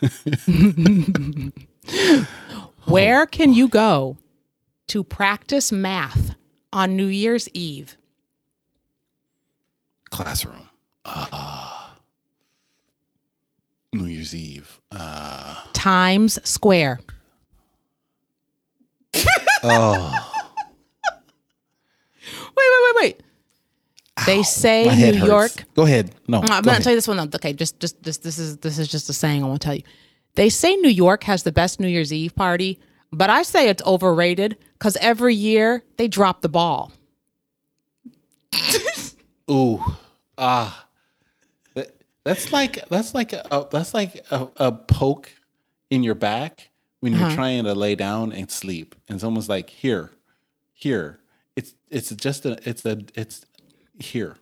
Where 2.84 3.22
oh, 3.22 3.26
can 3.26 3.50
oh. 3.50 3.52
you 3.52 3.68
go 3.68 4.16
to 4.88 5.04
practice 5.04 5.70
math 5.72 6.34
on 6.72 6.96
New 6.96 7.06
Year's 7.06 7.48
Eve? 7.54 7.96
Classroom. 10.10 10.68
Ah. 11.04 11.96
New 13.92 14.04
Year's 14.06 14.34
Eve. 14.34 14.80
Uh, 14.90 15.54
Times 15.72 16.38
Square. 16.48 17.00
oh, 19.62 20.24
Wait, 22.56 22.56
wait, 22.56 22.82
wait, 22.82 22.94
wait. 23.02 23.22
They 24.26 24.42
say 24.42 24.84
New 24.84 25.18
hurts. 25.18 25.26
York 25.26 25.64
Go 25.74 25.82
ahead. 25.84 26.10
No, 26.26 26.40
I'm 26.42 26.62
gonna 26.62 26.80
tell 26.80 26.92
you 26.92 26.96
this 26.98 27.06
one. 27.08 27.16
though. 27.16 27.36
Okay, 27.36 27.52
just 27.52 27.78
just 27.80 28.02
this 28.02 28.18
this 28.18 28.36
is 28.38 28.58
this 28.58 28.78
is 28.78 28.88
just 28.88 29.08
a 29.08 29.12
saying 29.12 29.44
I 29.44 29.46
want 29.46 29.60
to 29.62 29.64
tell 29.64 29.74
you. 29.76 29.84
They 30.34 30.48
say 30.50 30.74
New 30.76 30.88
York 30.90 31.22
has 31.24 31.44
the 31.44 31.52
best 31.52 31.78
New 31.80 31.86
Year's 31.88 32.12
Eve 32.12 32.34
party, 32.34 32.80
but 33.12 33.30
I 33.30 33.42
say 33.44 33.68
it's 33.68 33.82
overrated 33.84 34.56
because 34.72 34.96
every 35.00 35.34
year 35.34 35.84
they 35.96 36.08
drop 36.08 36.42
the 36.42 36.48
ball. 36.48 36.92
Ooh, 39.50 39.82
ah, 40.36 40.86
That- 41.74 41.94
that's 42.24 42.52
like 42.52 42.88
that's 42.88 43.14
like 43.14 43.32
a 43.32 43.66
that's 43.70 43.94
like 43.94 44.24
a, 44.30 44.48
a 44.56 44.72
poke 44.72 45.30
in 45.90 46.02
your 46.02 46.14
back 46.14 46.70
when 47.00 47.14
Uh-huh. 47.14 47.26
you're 47.28 47.34
trying 47.36 47.64
to 47.64 47.74
lay 47.74 47.94
down 47.94 48.32
and 48.32 48.50
sleep, 48.50 48.94
and 49.08 49.20
someone's 49.20 49.48
like, 49.48 49.70
"Here, 49.70 50.10
here." 50.74 51.20
It's 51.56 51.74
it's 51.90 52.10
just 52.10 52.44
a 52.46 52.58
it's 52.68 52.84
a 52.84 52.98
it's 53.14 53.44
here, 53.98 54.36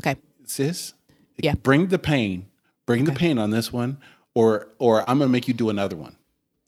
Okay, 0.00 0.16
sis. 0.44 0.92
Yeah. 1.38 1.54
Bring 1.54 1.86
the 1.88 1.98
pain. 1.98 2.46
Bring 2.86 3.04
the 3.04 3.12
pain 3.12 3.38
on 3.38 3.50
this 3.50 3.72
one, 3.72 3.96
or 4.34 4.68
or 4.78 5.08
I'm 5.08 5.18
gonna 5.18 5.30
make 5.30 5.46
you 5.48 5.54
do 5.54 5.70
another 5.70 5.96
one. 5.96 6.16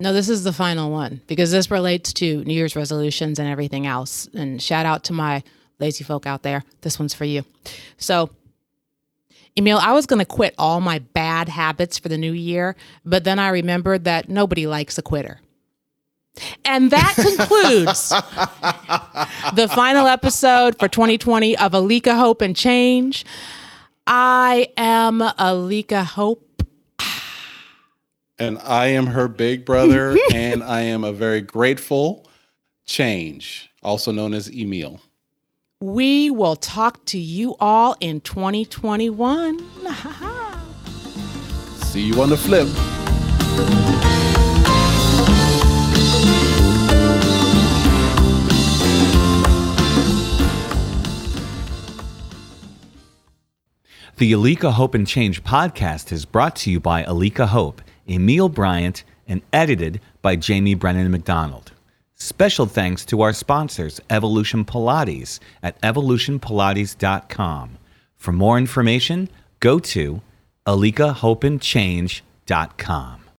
no, 0.00 0.12
this 0.12 0.28
is 0.28 0.42
the 0.44 0.52
final 0.52 0.90
one 0.90 1.20
because 1.26 1.50
this 1.52 1.70
relates 1.70 2.12
to 2.14 2.42
New 2.44 2.54
Year's 2.54 2.76
resolutions 2.76 3.38
and 3.38 3.48
everything 3.48 3.86
else. 3.86 4.28
And 4.34 4.60
shout 4.62 4.86
out 4.86 5.04
to 5.04 5.12
my 5.12 5.42
lazy 5.84 6.02
folk 6.02 6.26
out 6.26 6.42
there. 6.42 6.64
This 6.80 6.98
one's 6.98 7.14
for 7.14 7.24
you. 7.24 7.44
So. 7.96 8.30
Emil, 9.56 9.78
I 9.78 9.92
was 9.92 10.06
going 10.06 10.18
to 10.18 10.24
quit 10.24 10.52
all 10.58 10.80
my 10.80 10.98
bad 10.98 11.48
habits 11.48 11.96
for 11.96 12.08
the 12.08 12.18
new 12.18 12.32
year, 12.32 12.74
but 13.04 13.22
then 13.22 13.38
I 13.38 13.50
remembered 13.50 14.02
that 14.02 14.28
nobody 14.28 14.66
likes 14.66 14.98
a 14.98 15.02
quitter. 15.02 15.38
And 16.64 16.90
that 16.90 17.14
concludes 17.36 18.08
the 19.54 19.68
final 19.72 20.08
episode 20.08 20.76
for 20.78 20.88
2020 20.88 21.56
of 21.56 21.70
Alika 21.70 22.18
Hope 22.18 22.42
and 22.42 22.56
Change. 22.56 23.24
I 24.06 24.68
am 24.76 25.20
Alika 25.20 26.04
Hope. 26.04 26.62
And 28.38 28.58
I 28.58 28.86
am 28.88 29.06
her 29.06 29.28
big 29.28 29.64
brother, 29.64 30.16
and 30.34 30.64
I 30.64 30.80
am 30.80 31.04
a 31.04 31.12
very 31.12 31.40
grateful 31.40 32.26
change, 32.84 33.70
also 33.82 34.10
known 34.10 34.34
as 34.34 34.50
Emil. 34.50 35.00
We 35.84 36.30
will 36.30 36.56
talk 36.56 37.04
to 37.04 37.18
you 37.18 37.56
all 37.60 37.94
in 38.00 38.22
2021. 38.22 39.58
See 41.82 42.00
you 42.00 42.22
on 42.22 42.30
the 42.30 42.38
flip. 42.38 42.66
The 54.16 54.32
Alika 54.32 54.72
Hope 54.72 54.94
and 54.94 55.06
Change 55.06 55.44
podcast 55.44 56.10
is 56.12 56.24
brought 56.24 56.56
to 56.56 56.70
you 56.70 56.80
by 56.80 57.04
Alika 57.04 57.48
Hope, 57.48 57.82
Emil 58.08 58.48
Bryant, 58.48 59.04
and 59.28 59.42
edited 59.52 60.00
by 60.22 60.36
Jamie 60.36 60.72
Brennan 60.72 61.10
McDonald. 61.10 61.73
Special 62.16 62.66
thanks 62.66 63.04
to 63.06 63.22
our 63.22 63.32
sponsors, 63.32 64.00
Evolution 64.08 64.64
Pilates 64.64 65.40
at 65.62 65.80
evolutionpilates.com. 65.82 67.78
For 68.16 68.32
more 68.32 68.56
information, 68.56 69.28
go 69.60 69.78
to 69.80 70.22
alikahopeandchange.com. 70.66 73.23